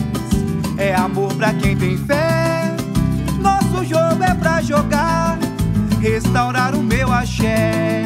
é 0.78 0.94
amor 0.94 1.34
pra 1.34 1.52
quem 1.52 1.76
tem 1.76 1.98
fé. 1.98 2.72
Nosso 3.40 3.84
jogo 3.84 4.22
é 4.22 4.34
pra 4.34 4.62
jogar, 4.62 5.36
restaurar 6.00 6.76
o 6.76 6.82
meu 6.82 7.12
axé. 7.12 8.04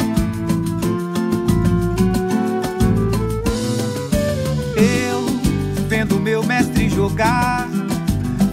vendo 5.89 6.21
meu 6.21 6.45
mestre 6.45 6.76
jogar, 6.97 7.69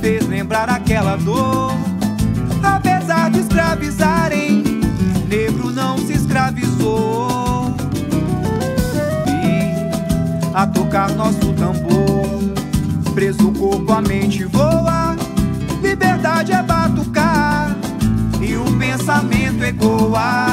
fez 0.02 0.28
lembrar 0.28 0.70
aquela 0.70 1.16
dor. 1.16 1.72
Apesar 2.62 3.32
de 3.32 3.40
escravizarem, 3.40 4.62
negro 5.30 5.72
não 5.72 5.98
se 5.98 6.12
escravizou. 6.12 7.74
E 9.26 10.54
a 10.54 10.68
tocar 10.68 11.10
nosso 11.12 11.54
tambor, 11.54 12.28
preso 13.14 13.48
o 13.48 13.54
corpo, 13.54 13.94
a 13.94 14.02
mente 14.02 14.44
voa. 14.44 15.16
Liberdade 15.82 16.52
é 16.52 16.62
batucar 16.62 17.74
e 18.42 18.58
o 18.58 18.66
pensamento 18.78 19.64
ecoa. 19.64 20.53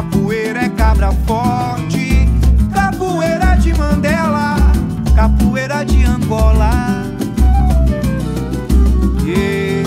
Capoeira 0.00 0.64
é 0.64 0.68
cabra 0.70 1.12
forte, 1.26 2.26
capoeira 2.72 3.54
de 3.56 3.74
Mandela, 3.74 4.56
capoeira 5.14 5.84
de 5.84 6.02
Angola. 6.06 7.04
Yeah, 9.22 9.86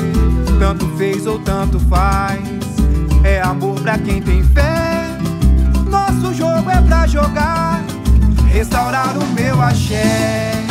tanto 0.59 0.87
fez 0.97 1.25
ou 1.25 1.39
tanto 1.39 1.79
faz, 1.79 2.43
é 3.23 3.41
amor 3.41 3.81
pra 3.81 3.97
quem 3.97 4.21
tem 4.21 4.43
fé. 4.43 5.17
Nosso 5.89 6.31
jogo 6.35 6.69
jogar, 7.07 7.81
restaurar 8.51 9.17
o 9.17 9.25
meu 9.33 9.59
axé. 9.63 10.62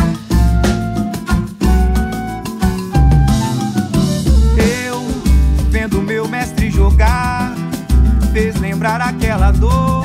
Lembrar 8.82 9.00
aquela 9.00 9.52
dor. 9.52 10.04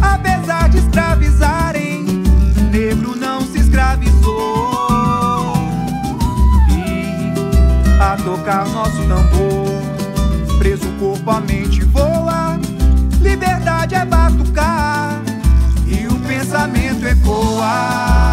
Apesar 0.00 0.68
de 0.68 0.78
escravizarem, 0.78 2.04
negro 2.70 3.16
não 3.16 3.40
se 3.40 3.58
escravizou. 3.58 5.52
E 6.68 8.00
a 8.00 8.16
tocar 8.16 8.64
nosso 8.68 9.02
tambor, 9.08 10.58
preso 10.58 10.86
o 10.88 10.92
corpo, 11.00 11.30
a 11.32 11.40
mente 11.40 11.82
voa. 11.86 12.60
Liberdade 13.20 13.96
é 13.96 14.04
batucar 14.04 15.20
e 15.84 16.06
o 16.06 16.14
pensamento 16.20 17.04
ecoa. 17.04 18.29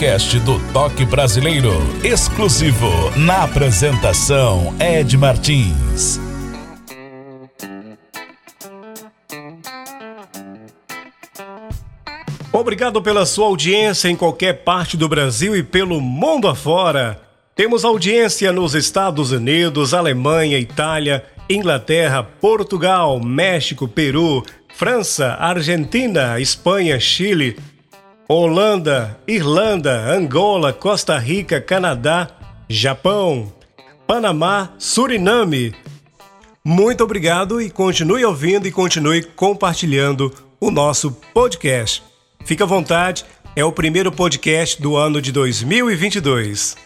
Podcast 0.00 0.40
do 0.40 0.58
Toque 0.72 1.04
Brasileiro, 1.04 1.74
exclusivo 2.02 2.88
na 3.18 3.44
apresentação 3.44 4.74
Ed 4.80 5.14
Martins. 5.18 6.18
Obrigado 12.50 13.02
pela 13.02 13.26
sua 13.26 13.44
audiência 13.44 14.08
em 14.08 14.16
qualquer 14.16 14.64
parte 14.64 14.96
do 14.96 15.06
Brasil 15.06 15.54
e 15.54 15.62
pelo 15.62 16.00
mundo 16.00 16.48
afora. 16.48 17.20
Temos 17.54 17.84
audiência 17.84 18.50
nos 18.52 18.74
Estados 18.74 19.32
Unidos, 19.32 19.92
Alemanha, 19.92 20.58
Itália, 20.58 21.22
Inglaterra, 21.46 22.22
Portugal, 22.22 23.20
México, 23.20 23.86
Peru, 23.86 24.42
França, 24.74 25.36
Argentina, 25.38 26.40
Espanha, 26.40 26.98
Chile, 26.98 27.58
Holanda, 28.32 29.18
Irlanda, 29.26 30.08
Angola, 30.08 30.72
Costa 30.72 31.18
Rica, 31.18 31.60
Canadá, 31.60 32.28
Japão, 32.68 33.52
Panamá, 34.06 34.72
Suriname. 34.78 35.74
Muito 36.64 37.02
obrigado 37.02 37.60
e 37.60 37.68
continue 37.68 38.24
ouvindo 38.24 38.68
e 38.68 38.70
continue 38.70 39.24
compartilhando 39.24 40.32
o 40.60 40.70
nosso 40.70 41.10
podcast. 41.34 42.04
Fique 42.44 42.62
à 42.62 42.66
vontade, 42.66 43.24
é 43.56 43.64
o 43.64 43.72
primeiro 43.72 44.12
podcast 44.12 44.80
do 44.80 44.96
ano 44.96 45.20
de 45.20 45.32
2022. 45.32 46.76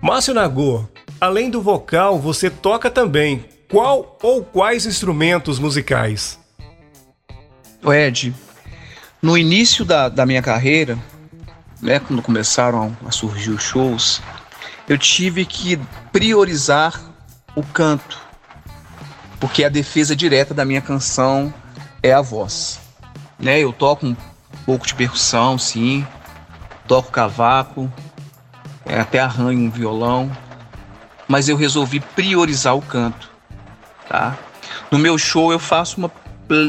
Márcio 0.00 0.34
Nagô, 0.34 0.88
além 1.20 1.50
do 1.50 1.60
vocal, 1.60 2.16
você 2.20 2.48
toca 2.48 2.88
também. 2.88 3.44
Qual 3.68 4.20
ou 4.22 4.44
quais 4.44 4.86
instrumentos 4.86 5.58
musicais? 5.58 6.38
Ed, 7.84 8.32
no 9.24 9.38
início 9.38 9.86
da, 9.86 10.10
da 10.10 10.26
minha 10.26 10.42
carreira, 10.42 10.98
né, 11.80 11.98
quando 11.98 12.20
começaram 12.20 12.94
a 13.06 13.10
surgir 13.10 13.52
os 13.52 13.62
shows, 13.62 14.20
eu 14.86 14.98
tive 14.98 15.46
que 15.46 15.80
priorizar 16.12 17.00
o 17.56 17.62
canto, 17.62 18.20
porque 19.40 19.64
a 19.64 19.70
defesa 19.70 20.14
direta 20.14 20.52
da 20.52 20.62
minha 20.62 20.82
canção 20.82 21.52
é 22.02 22.12
a 22.12 22.20
voz. 22.20 22.78
Né, 23.38 23.60
eu 23.60 23.72
toco 23.72 24.06
um 24.06 24.16
pouco 24.66 24.86
de 24.86 24.94
percussão, 24.94 25.56
sim, 25.56 26.06
toco 26.86 27.10
cavaco, 27.10 27.90
é, 28.84 29.00
até 29.00 29.20
arranho 29.20 29.60
um 29.60 29.70
violão, 29.70 30.30
mas 31.26 31.48
eu 31.48 31.56
resolvi 31.56 31.98
priorizar 31.98 32.76
o 32.76 32.82
canto, 32.82 33.30
tá? 34.06 34.36
No 34.90 34.98
meu 34.98 35.16
show 35.16 35.50
eu 35.50 35.58
faço 35.58 35.96
uma, 35.96 36.12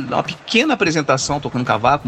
uma 0.07 0.23
pequena 0.23 0.73
apresentação 0.73 1.37
tocando 1.41 1.65
cavaco, 1.65 2.07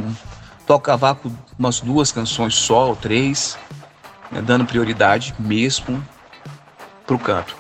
toco 0.67 0.83
cavaco 0.83 1.31
umas 1.57 1.79
duas 1.79 2.11
canções 2.11 2.53
só 2.53 2.89
ou 2.89 2.95
três, 2.95 3.57
né, 4.29 4.41
dando 4.41 4.65
prioridade 4.65 5.33
mesmo 5.39 6.05
canto. 7.23 7.55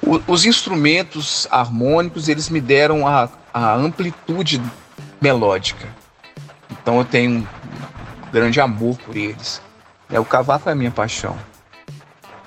O, 0.00 0.20
os 0.32 0.46
instrumentos 0.46 1.48
harmônicos 1.50 2.28
eles 2.28 2.48
me 2.48 2.60
deram 2.60 3.04
a, 3.04 3.28
a 3.52 3.74
amplitude 3.74 4.62
melódica, 5.20 5.88
então 6.70 6.98
eu 6.98 7.04
tenho 7.04 7.40
um 7.40 7.46
grande 8.32 8.60
amor 8.60 8.96
por 8.98 9.16
eles. 9.16 9.60
É, 10.08 10.20
o 10.20 10.24
cavaco 10.24 10.68
é 10.68 10.72
a 10.72 10.74
minha 10.74 10.90
paixão. 10.92 11.36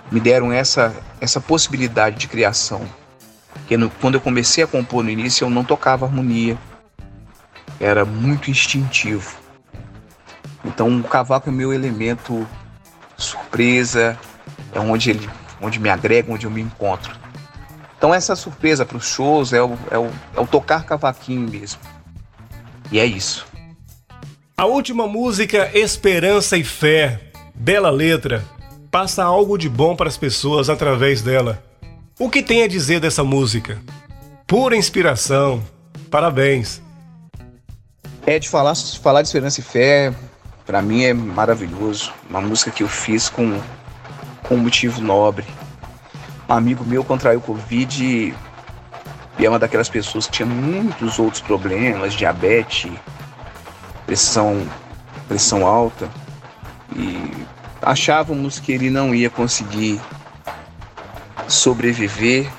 Me 0.10 0.20
deram 0.20 0.52
essa, 0.52 0.96
essa 1.20 1.42
possibilidade 1.42 2.18
de 2.18 2.28
criação. 2.28 2.82
Porque 3.52 3.76
no, 3.76 3.90
quando 3.90 4.16
eu 4.16 4.22
comecei 4.22 4.64
a 4.64 4.68
compor 4.68 5.04
no 5.04 5.10
início, 5.10 5.46
eu 5.46 5.50
não 5.50 5.64
tocava 5.64 6.06
harmonia. 6.06 6.58
Era 7.80 8.06
muito 8.06 8.50
instintivo. 8.50 9.43
Então 10.74 11.00
o 11.00 11.04
cavaco 11.04 11.50
é 11.50 11.52
meu 11.52 11.72
elemento 11.72 12.48
surpresa, 13.16 14.18
é 14.74 14.80
onde 14.80 15.12
ele 15.12 15.30
onde 15.62 15.80
me 15.80 15.90
agrega, 15.90 16.32
onde 16.32 16.46
eu 16.46 16.52
me 16.52 16.62
encontro. 16.62 17.16
Então 17.98 18.14
essa 18.14 18.36
surpresa 18.36 18.86
para 18.86 18.98
os 18.98 19.06
shows 19.06 19.54
é 19.54 19.62
o, 19.62 19.78
é, 19.90 19.98
o, 19.98 20.10
é 20.36 20.40
o 20.40 20.46
tocar 20.46 20.84
cavaquinho 20.84 21.50
mesmo. 21.50 21.80
E 22.92 23.00
é 23.00 23.06
isso. 23.06 23.46
A 24.58 24.66
última 24.66 25.08
música, 25.08 25.72
Esperança 25.74 26.58
e 26.58 26.64
Fé, 26.64 27.32
bela 27.56 27.90
letra, 27.90 28.44
passa 28.92 29.24
algo 29.24 29.58
de 29.58 29.70
bom 29.70 29.96
para 29.96 30.10
as 30.10 30.18
pessoas 30.18 30.70
através 30.70 31.22
dela. 31.22 31.64
O 32.20 32.30
que 32.30 32.44
tem 32.44 32.64
a 32.64 32.68
dizer 32.68 33.00
dessa 33.00 33.24
música? 33.24 33.82
Pura 34.46 34.76
inspiração. 34.76 35.64
Parabéns. 36.12 36.82
É 38.26 38.38
de 38.38 38.50
falar, 38.50 38.76
falar 38.76 39.22
de 39.22 39.30
esperança 39.30 39.60
e 39.60 39.64
fé, 39.64 40.14
para 40.66 40.82
mim 40.82 41.04
é 41.04 41.14
maravilhoso. 41.14 42.12
Uma 42.30 42.42
música 42.42 42.72
que 42.72 42.84
eu 42.84 42.88
fiz 42.88 43.30
com, 43.30 43.60
com 44.44 44.56
um 44.56 44.60
motivo 44.60 45.02
nobre. 45.02 45.46
Um 46.48 46.54
amigo 46.54 46.84
meu 46.86 47.04
contraiu 47.04 47.42
Covid 47.42 48.34
E 49.40 49.46
é 49.46 49.50
uma 49.50 49.60
daquelas 49.60 49.90
pessoas 49.90 50.28
que 50.28 50.34
tinha 50.34 50.46
muitos 50.46 51.20
outros 51.20 51.42
problemas, 51.42 52.14
diabetes, 52.14 52.92
pressão, 54.06 54.66
pressão 55.28 55.66
alta. 55.66 56.10
E 56.96 57.46
achávamos 57.82 58.60
que 58.60 58.72
ele 58.72 58.90
não 58.90 59.14
ia 59.14 59.30
conseguir 59.30 60.00
sobreviver, 61.48 62.50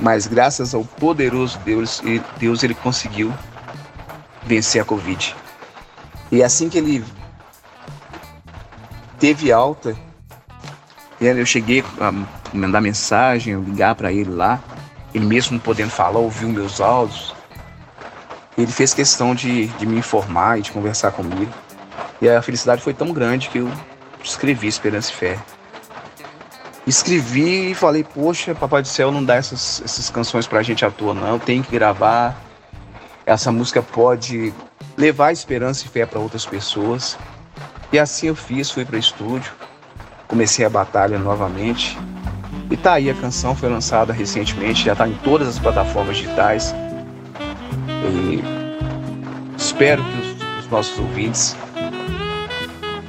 mas 0.00 0.26
graças 0.26 0.74
ao 0.74 0.84
poderoso 0.84 1.58
Deus, 1.64 2.02
Deus 2.38 2.62
ele 2.62 2.74
conseguiu 2.74 3.32
vencer 4.44 4.82
a 4.82 4.84
Covid. 4.84 5.36
E 6.32 6.42
assim 6.42 6.68
que 6.68 6.78
ele 6.78 7.04
teve 9.18 9.52
alta, 9.52 9.96
eu 11.20 11.46
cheguei 11.46 11.84
a 12.00 12.12
mandar 12.52 12.80
mensagem, 12.80 13.60
ligar 13.60 13.94
para 13.94 14.12
ele 14.12 14.30
lá, 14.30 14.60
ele 15.14 15.26
mesmo 15.26 15.54
não 15.54 15.60
podendo 15.60 15.90
falar, 15.90 16.18
ouviu 16.18 16.48
meus 16.48 16.80
áudios. 16.80 17.34
Ele 18.56 18.70
fez 18.70 18.92
questão 18.92 19.34
de, 19.34 19.66
de 19.66 19.86
me 19.86 19.98
informar 19.98 20.58
e 20.58 20.62
de 20.62 20.70
conversar 20.70 21.12
comigo. 21.12 21.52
E 22.20 22.28
a 22.28 22.42
felicidade 22.42 22.82
foi 22.82 22.92
tão 22.92 23.12
grande 23.12 23.48
que 23.48 23.58
eu 23.58 23.70
escrevi 24.22 24.66
Esperança 24.66 25.10
e 25.10 25.14
Fé. 25.14 25.38
Escrevi 26.86 27.70
e 27.70 27.74
falei, 27.74 28.02
poxa, 28.02 28.54
Papai 28.54 28.82
do 28.82 28.88
Céu 28.88 29.12
não 29.12 29.22
dá 29.22 29.34
essas, 29.36 29.82
essas 29.84 30.10
canções 30.10 30.46
pra 30.46 30.62
gente 30.62 30.84
à 30.84 30.90
toa, 30.90 31.14
não. 31.14 31.38
Tem 31.38 31.62
que 31.62 31.70
gravar. 31.70 32.40
Essa 33.26 33.52
música 33.52 33.82
pode 33.82 34.52
levar 34.96 35.32
esperança 35.32 35.84
e 35.84 35.88
fé 35.88 36.06
para 36.06 36.18
outras 36.18 36.46
pessoas. 36.46 37.16
E 37.92 37.98
assim 37.98 38.26
eu 38.26 38.34
fiz, 38.34 38.70
fui 38.70 38.84
para 38.84 38.96
o 38.96 38.98
estúdio, 38.98 39.50
comecei 40.26 40.64
a 40.64 40.70
batalha 40.70 41.18
novamente. 41.18 41.98
E 42.70 42.76
tá 42.76 42.94
aí, 42.94 43.08
a 43.08 43.14
canção 43.14 43.56
foi 43.56 43.70
lançada 43.70 44.12
recentemente, 44.12 44.84
já 44.84 44.92
está 44.92 45.08
em 45.08 45.14
todas 45.14 45.48
as 45.48 45.58
plataformas 45.58 46.18
digitais. 46.18 46.74
E 48.04 48.42
espero 49.56 50.02
que 50.04 50.20
os, 50.20 50.64
os 50.64 50.70
nossos 50.70 50.98
ouvintes 50.98 51.56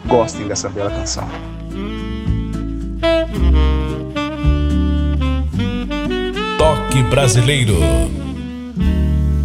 gostem 0.05 0.47
dessa 0.47 0.69
bela 0.69 0.89
canção. 0.89 1.27
Toque 6.57 7.03
brasileiro. 7.03 7.75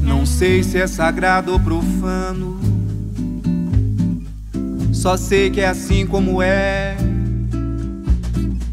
Não 0.01 0.24
sei 0.24 0.62
se 0.62 0.78
é 0.78 0.87
sagrado 0.87 1.53
ou 1.53 1.61
profano. 1.61 2.74
Só 5.05 5.19
sei 5.19 5.51
que 5.51 5.61
é 5.61 5.67
assim 5.67 6.07
como 6.07 6.41
é. 6.41 6.97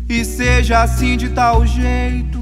E 0.08 0.24
seja 0.24 0.82
assim 0.82 1.18
de 1.18 1.28
tal 1.28 1.66
jeito. 1.66 2.40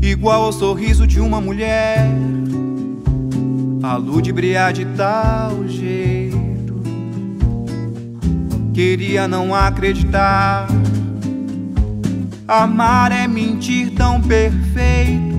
Igual 0.00 0.44
ao 0.44 0.52
sorriso 0.54 1.06
de 1.06 1.20
uma 1.20 1.38
mulher. 1.38 2.08
A 3.82 3.96
ludibriar 3.96 4.72
de 4.72 4.86
tal 4.86 5.68
jeito. 5.68 6.80
Queria 8.72 9.28
não 9.28 9.54
acreditar. 9.54 10.66
Amar 12.48 13.12
é 13.12 13.28
mentir 13.28 13.92
tão 13.94 14.18
perfeito. 14.22 15.36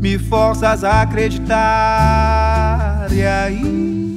Me 0.00 0.18
forças 0.18 0.82
a 0.82 1.02
acreditar. 1.02 2.75
E 3.10 3.24
aí, 3.24 4.14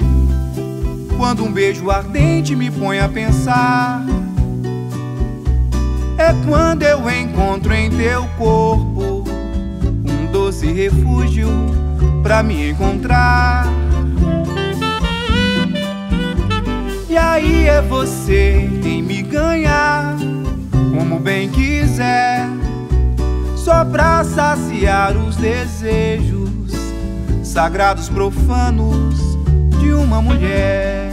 quando 1.15 1.43
um 1.43 1.51
beijo 1.51 1.89
ardente 1.91 2.55
me 2.55 2.71
põe 2.71 2.99
a 2.99 3.07
pensar, 3.07 4.03
é 6.17 6.33
quando 6.47 6.83
eu 6.83 7.09
encontro 7.09 7.73
em 7.73 7.89
teu 7.89 8.27
corpo 8.37 9.23
um 9.83 10.31
doce 10.31 10.71
refúgio 10.71 11.47
pra 12.23 12.41
me 12.41 12.71
encontrar. 12.71 13.67
E 17.07 17.17
aí 17.17 17.67
é 17.67 17.81
você 17.81 18.69
quem 18.81 19.01
me 19.01 19.21
ganhar, 19.21 20.17
como 20.97 21.19
bem 21.19 21.49
quiser, 21.49 22.47
só 23.55 23.85
pra 23.85 24.23
saciar 24.23 25.15
os 25.15 25.35
desejos 25.35 26.28
sagrados 27.49 28.07
profanos 28.07 29.37
de 29.79 29.91
uma 29.91 30.21
mulher. 30.21 31.09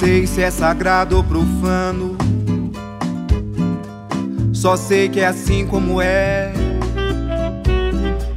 sei 0.00 0.26
se 0.26 0.42
é 0.42 0.50
sagrado 0.50 1.16
ou 1.16 1.24
profano. 1.24 2.33
Só 4.64 4.78
sei 4.78 5.10
que 5.10 5.20
é 5.20 5.26
assim 5.26 5.66
como 5.66 6.00
é. 6.00 6.50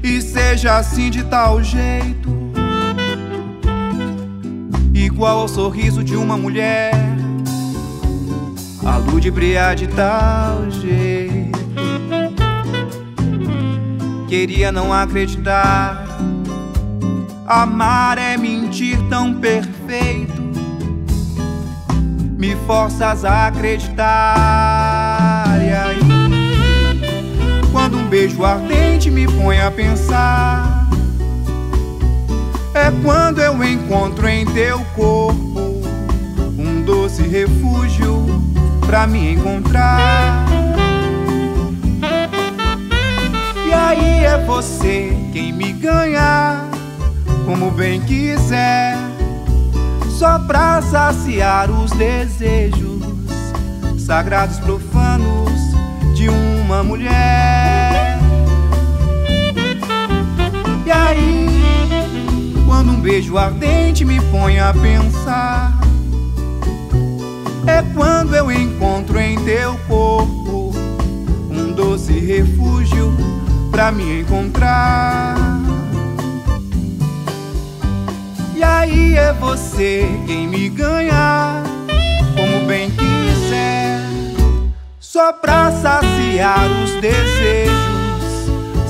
E 0.04 0.22
seja 0.22 0.78
assim 0.78 1.10
de 1.10 1.24
tal 1.24 1.64
jeito. 1.64 2.52
Igual 4.94 5.40
ao 5.40 5.48
sorriso 5.48 6.04
de 6.04 6.18
uma 6.18 6.36
mulher. 6.36 6.92
A 8.86 8.98
luz 8.98 9.26
brilhar 9.30 9.74
de 9.74 9.88
tal 9.88 10.70
jeito. 10.70 11.60
Queria 14.28 14.70
não 14.70 14.92
acreditar. 14.92 16.06
Amar 17.48 18.18
é 18.18 18.36
mentir 18.36 19.00
tão 19.08 19.34
perfeito 19.34 20.46
me 22.38 22.56
forças 22.68 23.26
a 23.26 23.48
acreditar. 23.48 25.07
Um 28.08 28.10
beijo 28.10 28.42
ardente 28.46 29.12
me 29.12 29.28
põe 29.28 29.60
a 29.60 29.70
pensar, 29.70 30.88
é 32.74 32.90
quando 33.04 33.42
eu 33.42 33.62
encontro 33.62 34.26
em 34.30 34.46
teu 34.46 34.80
corpo 34.96 35.82
um 36.58 36.82
doce 36.86 37.24
refúgio 37.24 38.26
pra 38.86 39.06
me 39.06 39.34
encontrar. 39.34 40.46
E 43.68 43.74
aí 43.74 44.24
é 44.24 44.42
você 44.46 45.12
quem 45.34 45.52
me 45.52 45.74
ganha, 45.74 46.64
como 47.46 47.72
bem 47.72 48.00
quiser 48.00 48.96
só 50.18 50.40
pra 50.40 50.82
saciar 50.82 51.70
os 51.70 51.92
desejos 51.92 53.04
sagrados 54.00 54.60
profanos 54.60 55.52
de 56.16 56.30
uma 56.30 56.82
mulher. 56.84 57.87
Aí, 61.08 61.48
quando 62.66 62.92
um 62.92 63.00
beijo 63.00 63.38
ardente 63.38 64.04
me 64.04 64.20
põe 64.24 64.60
a 64.60 64.74
pensar, 64.74 65.80
é 67.66 67.82
quando 67.96 68.36
eu 68.36 68.52
encontro 68.52 69.18
em 69.18 69.40
teu 69.46 69.78
corpo 69.88 70.74
um 71.50 71.72
doce 71.72 72.12
refúgio 72.12 73.16
pra 73.72 73.90
me 73.90 74.20
encontrar. 74.20 75.38
E 78.54 78.62
aí 78.62 79.16
é 79.16 79.32
você 79.32 80.10
quem 80.26 80.46
me 80.46 80.68
ganhar, 80.68 81.64
como 82.36 82.66
bem 82.68 82.92
quiser, 82.92 84.02
só 85.00 85.32
pra 85.32 85.72
saciar 85.72 86.70
os 86.84 86.92
desejos 87.00 87.78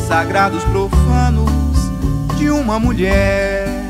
sagrados 0.07 0.63
profanos 0.63 1.07
de 2.38 2.51
uma 2.51 2.79
mulher. 2.79 3.88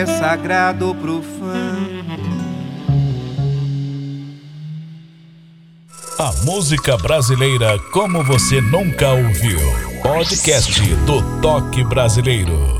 é 0.00 0.06
sagrado 0.06 0.86
ou 0.86 0.94
música 6.52 6.96
brasileira 6.96 7.78
como 7.92 8.24
você 8.24 8.60
nunca 8.60 9.08
ouviu. 9.12 9.60
Podcast 10.02 10.82
do 11.06 11.40
Toque 11.40 11.84
Brasileiro. 11.84 12.76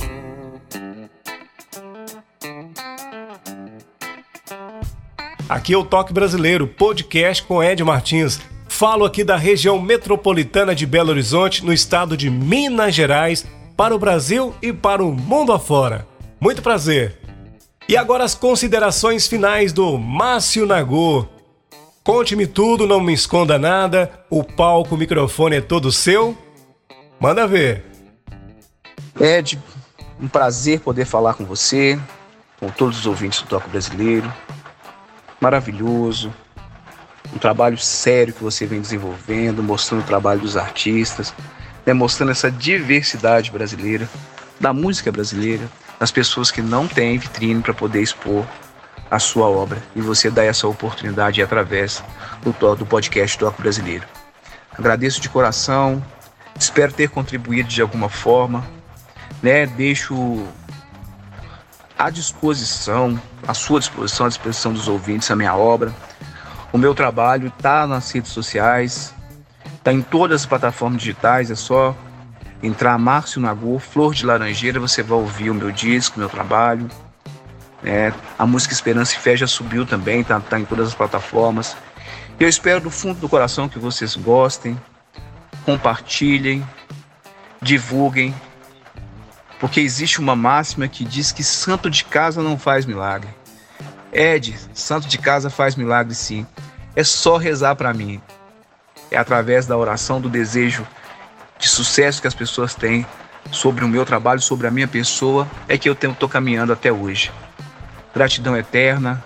Aqui 5.48 5.72
é 5.72 5.78
o 5.78 5.84
Toque 5.84 6.12
Brasileiro, 6.12 6.66
podcast 6.66 7.44
com 7.44 7.62
Ed 7.62 7.84
Martins. 7.84 8.40
Falo 8.68 9.04
aqui 9.04 9.22
da 9.22 9.36
região 9.36 9.80
metropolitana 9.80 10.74
de 10.74 10.84
Belo 10.84 11.10
Horizonte, 11.10 11.64
no 11.64 11.72
estado 11.72 12.16
de 12.16 12.28
Minas 12.28 12.92
Gerais, 12.92 13.46
para 13.76 13.94
o 13.94 14.00
Brasil 14.00 14.52
e 14.60 14.72
para 14.72 15.04
o 15.04 15.12
mundo 15.12 15.52
afora. 15.52 16.08
Muito 16.40 16.60
prazer. 16.60 17.20
E 17.88 17.96
agora 17.96 18.24
as 18.24 18.34
considerações 18.34 19.28
finais 19.28 19.72
do 19.72 19.96
Márcio 19.96 20.66
Nagô. 20.66 21.28
Conte-me 22.10 22.44
tudo, 22.44 22.88
não 22.88 23.00
me 23.00 23.12
esconda 23.12 23.56
nada. 23.56 24.10
O 24.28 24.42
palco, 24.42 24.96
o 24.96 24.98
microfone 24.98 25.54
é 25.54 25.60
todo 25.60 25.92
seu. 25.92 26.36
Manda 27.20 27.46
ver. 27.46 27.84
Ed, 29.20 29.56
um 30.20 30.26
prazer 30.26 30.80
poder 30.80 31.04
falar 31.04 31.34
com 31.34 31.44
você, 31.44 31.96
com 32.58 32.68
todos 32.68 32.98
os 32.98 33.06
ouvintes 33.06 33.42
do 33.42 33.46
Toque 33.46 33.68
Brasileiro. 33.68 34.30
Maravilhoso. 35.40 36.34
Um 37.32 37.38
trabalho 37.38 37.78
sério 37.78 38.34
que 38.34 38.42
você 38.42 38.66
vem 38.66 38.80
desenvolvendo, 38.80 39.62
mostrando 39.62 40.02
o 40.02 40.06
trabalho 40.06 40.40
dos 40.40 40.56
artistas, 40.56 41.32
demonstrando 41.86 42.32
essa 42.32 42.50
diversidade 42.50 43.52
brasileira, 43.52 44.10
da 44.58 44.72
música 44.72 45.12
brasileira, 45.12 45.70
das 46.00 46.10
pessoas 46.10 46.50
que 46.50 46.60
não 46.60 46.88
têm 46.88 47.18
vitrine 47.18 47.62
para 47.62 47.72
poder 47.72 48.02
expor 48.02 48.44
a 49.10 49.18
sua 49.18 49.48
obra 49.48 49.82
e 49.96 50.00
você 50.00 50.30
dá 50.30 50.44
essa 50.44 50.68
oportunidade 50.68 51.42
através 51.42 52.02
do, 52.42 52.76
do 52.76 52.86
podcast 52.86 53.36
Toque 53.38 53.60
Brasileiro. 53.60 54.04
Agradeço 54.78 55.20
de 55.20 55.28
coração, 55.28 56.02
espero 56.58 56.92
ter 56.92 57.10
contribuído 57.10 57.68
de 57.68 57.82
alguma 57.82 58.08
forma, 58.08 58.64
né? 59.42 59.66
Deixo 59.66 60.46
à 61.98 62.08
disposição, 62.08 63.20
à 63.46 63.52
sua 63.52 63.80
disposição, 63.80 64.26
à 64.26 64.28
disposição 64.28 64.72
dos 64.72 64.88
ouvintes 64.88 65.30
a 65.30 65.36
minha 65.36 65.54
obra. 65.56 65.92
O 66.72 66.78
meu 66.78 66.94
trabalho 66.94 67.48
está 67.48 67.86
nas 67.86 68.10
redes 68.12 68.30
sociais, 68.30 69.12
está 69.74 69.92
em 69.92 70.00
todas 70.00 70.42
as 70.42 70.46
plataformas 70.46 71.00
digitais, 71.00 71.50
é 71.50 71.56
só 71.56 71.96
entrar 72.62 72.96
Márcio 72.96 73.40
Nagô, 73.40 73.78
Flor 73.78 74.14
de 74.14 74.24
Laranjeira, 74.24 74.78
você 74.78 75.02
vai 75.02 75.18
ouvir 75.18 75.50
o 75.50 75.54
meu 75.54 75.72
disco, 75.72 76.16
o 76.16 76.20
meu 76.20 76.28
trabalho. 76.28 76.88
É, 77.84 78.12
a 78.38 78.46
música 78.46 78.74
Esperança 78.74 79.14
e 79.14 79.18
Fé 79.18 79.36
já 79.36 79.46
subiu 79.46 79.86
também, 79.86 80.22
tá, 80.22 80.38
tá 80.40 80.58
em 80.58 80.64
todas 80.64 80.88
as 80.88 80.94
plataformas. 80.94 81.76
Eu 82.38 82.48
espero 82.48 82.80
do 82.80 82.90
fundo 82.90 83.20
do 83.20 83.28
coração 83.28 83.68
que 83.68 83.78
vocês 83.78 84.16
gostem, 84.16 84.80
compartilhem, 85.64 86.66
divulguem, 87.60 88.34
porque 89.58 89.80
existe 89.80 90.20
uma 90.20 90.34
máxima 90.34 90.88
que 90.88 91.04
diz 91.04 91.32
que 91.32 91.44
santo 91.44 91.90
de 91.90 92.04
casa 92.04 92.42
não 92.42 92.58
faz 92.58 92.86
milagre. 92.86 93.28
Ed, 94.12 94.58
santo 94.74 95.06
de 95.06 95.18
casa 95.18 95.50
faz 95.50 95.76
milagre 95.76 96.14
sim. 96.14 96.46
É 96.96 97.04
só 97.04 97.36
rezar 97.36 97.76
para 97.76 97.92
mim. 97.92 98.20
É 99.10 99.16
através 99.16 99.66
da 99.66 99.76
oração, 99.76 100.20
do 100.20 100.28
desejo 100.28 100.86
de 101.58 101.68
sucesso 101.68 102.20
que 102.20 102.26
as 102.26 102.34
pessoas 102.34 102.74
têm 102.74 103.06
sobre 103.50 103.84
o 103.84 103.88
meu 103.88 104.04
trabalho, 104.04 104.40
sobre 104.40 104.66
a 104.66 104.70
minha 104.70 104.88
pessoa, 104.88 105.46
é 105.68 105.76
que 105.76 105.88
eu 105.88 105.92
estou 105.92 106.28
caminhando 106.28 106.72
até 106.72 106.90
hoje. 106.90 107.30
Gratidão 108.12 108.56
eterna 108.56 109.22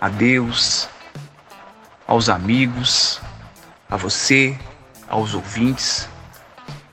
a 0.00 0.08
Deus, 0.08 0.88
aos 2.06 2.28
amigos, 2.28 3.20
a 3.88 3.96
você, 3.96 4.58
aos 5.08 5.34
ouvintes. 5.34 6.08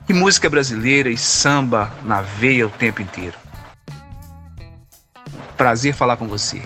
E 0.08 0.12
música 0.12 0.50
brasileira 0.50 1.08
e 1.08 1.16
samba 1.16 1.92
na 2.04 2.20
veia 2.20 2.66
o 2.66 2.70
tempo 2.70 3.00
inteiro. 3.00 3.36
Prazer 5.56 5.94
falar 5.94 6.16
com 6.16 6.28
você. 6.28 6.62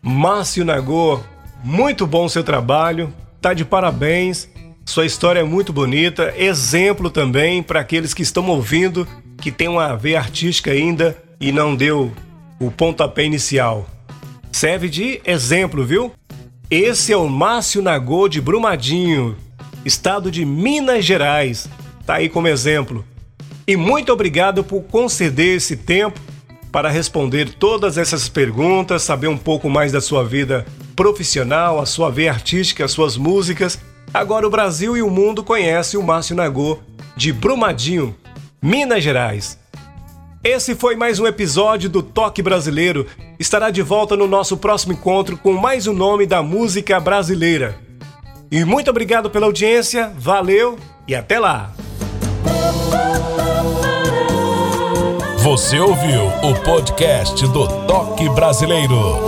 Márcio 0.00 0.64
Nagô, 0.64 1.20
muito 1.62 2.06
bom 2.06 2.28
seu 2.28 2.42
trabalho, 2.42 3.12
tá 3.40 3.54
de 3.54 3.64
parabéns. 3.64 4.48
Sua 4.84 5.06
história 5.06 5.40
é 5.40 5.44
muito 5.44 5.72
bonita, 5.72 6.34
exemplo 6.36 7.08
também 7.08 7.62
para 7.62 7.80
aqueles 7.80 8.12
que 8.12 8.22
estão 8.22 8.48
ouvindo, 8.48 9.06
que 9.38 9.52
tem 9.52 9.68
uma 9.68 9.96
veia 9.96 10.18
artística 10.18 10.72
ainda 10.72 11.16
e 11.42 11.50
não 11.50 11.74
deu 11.74 12.12
o 12.60 12.70
pontapé 12.70 13.24
inicial. 13.24 13.84
Serve 14.52 14.88
de 14.88 15.20
exemplo, 15.26 15.84
viu? 15.84 16.12
Esse 16.70 17.12
é 17.12 17.16
o 17.16 17.28
Márcio 17.28 17.82
Nagô 17.82 18.28
de 18.28 18.40
Brumadinho, 18.40 19.36
estado 19.84 20.30
de 20.30 20.44
Minas 20.44 21.04
Gerais. 21.04 21.68
Tá 22.06 22.14
aí 22.14 22.28
como 22.28 22.46
exemplo. 22.46 23.04
E 23.66 23.76
muito 23.76 24.12
obrigado 24.12 24.62
por 24.62 24.84
conceder 24.84 25.56
esse 25.56 25.76
tempo 25.76 26.20
para 26.70 26.88
responder 26.88 27.54
todas 27.54 27.98
essas 27.98 28.28
perguntas, 28.28 29.02
saber 29.02 29.26
um 29.26 29.36
pouco 29.36 29.68
mais 29.68 29.90
da 29.90 30.00
sua 30.00 30.24
vida 30.24 30.64
profissional, 30.94 31.80
a 31.80 31.86
sua 31.86 32.08
veia 32.08 32.30
artística, 32.30 32.84
as 32.84 32.92
suas 32.92 33.16
músicas. 33.16 33.80
Agora 34.14 34.46
o 34.46 34.50
Brasil 34.50 34.96
e 34.96 35.02
o 35.02 35.10
mundo 35.10 35.42
conhecem 35.42 35.98
o 35.98 36.02
Márcio 36.04 36.36
Nagô 36.36 36.78
de 37.16 37.32
Brumadinho, 37.32 38.14
Minas 38.62 39.02
Gerais. 39.02 39.61
Esse 40.44 40.74
foi 40.74 40.96
mais 40.96 41.20
um 41.20 41.26
episódio 41.26 41.88
do 41.88 42.02
Toque 42.02 42.42
Brasileiro. 42.42 43.06
Estará 43.38 43.70
de 43.70 43.80
volta 43.80 44.16
no 44.16 44.26
nosso 44.26 44.56
próximo 44.56 44.92
encontro 44.92 45.36
com 45.36 45.52
mais 45.52 45.86
um 45.86 45.92
nome 45.92 46.26
da 46.26 46.42
música 46.42 46.98
brasileira. 46.98 47.76
E 48.50 48.64
muito 48.64 48.90
obrigado 48.90 49.30
pela 49.30 49.46
audiência, 49.46 50.12
valeu 50.18 50.76
e 51.06 51.14
até 51.14 51.38
lá! 51.38 51.70
Você 55.38 55.78
ouviu 55.78 56.26
o 56.42 56.54
podcast 56.64 57.46
do 57.46 57.68
Toque 57.86 58.28
Brasileiro. 58.30 59.20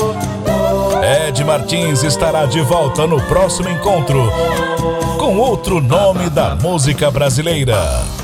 Ed 1.28 1.44
Martins 1.44 2.02
estará 2.02 2.44
de 2.44 2.60
volta 2.60 3.06
no 3.06 3.22
próximo 3.22 3.68
encontro 3.68 4.20
com 5.16 5.38
outro 5.38 5.80
nome 5.80 6.28
da 6.28 6.56
música 6.56 7.08
brasileira. 7.08 8.23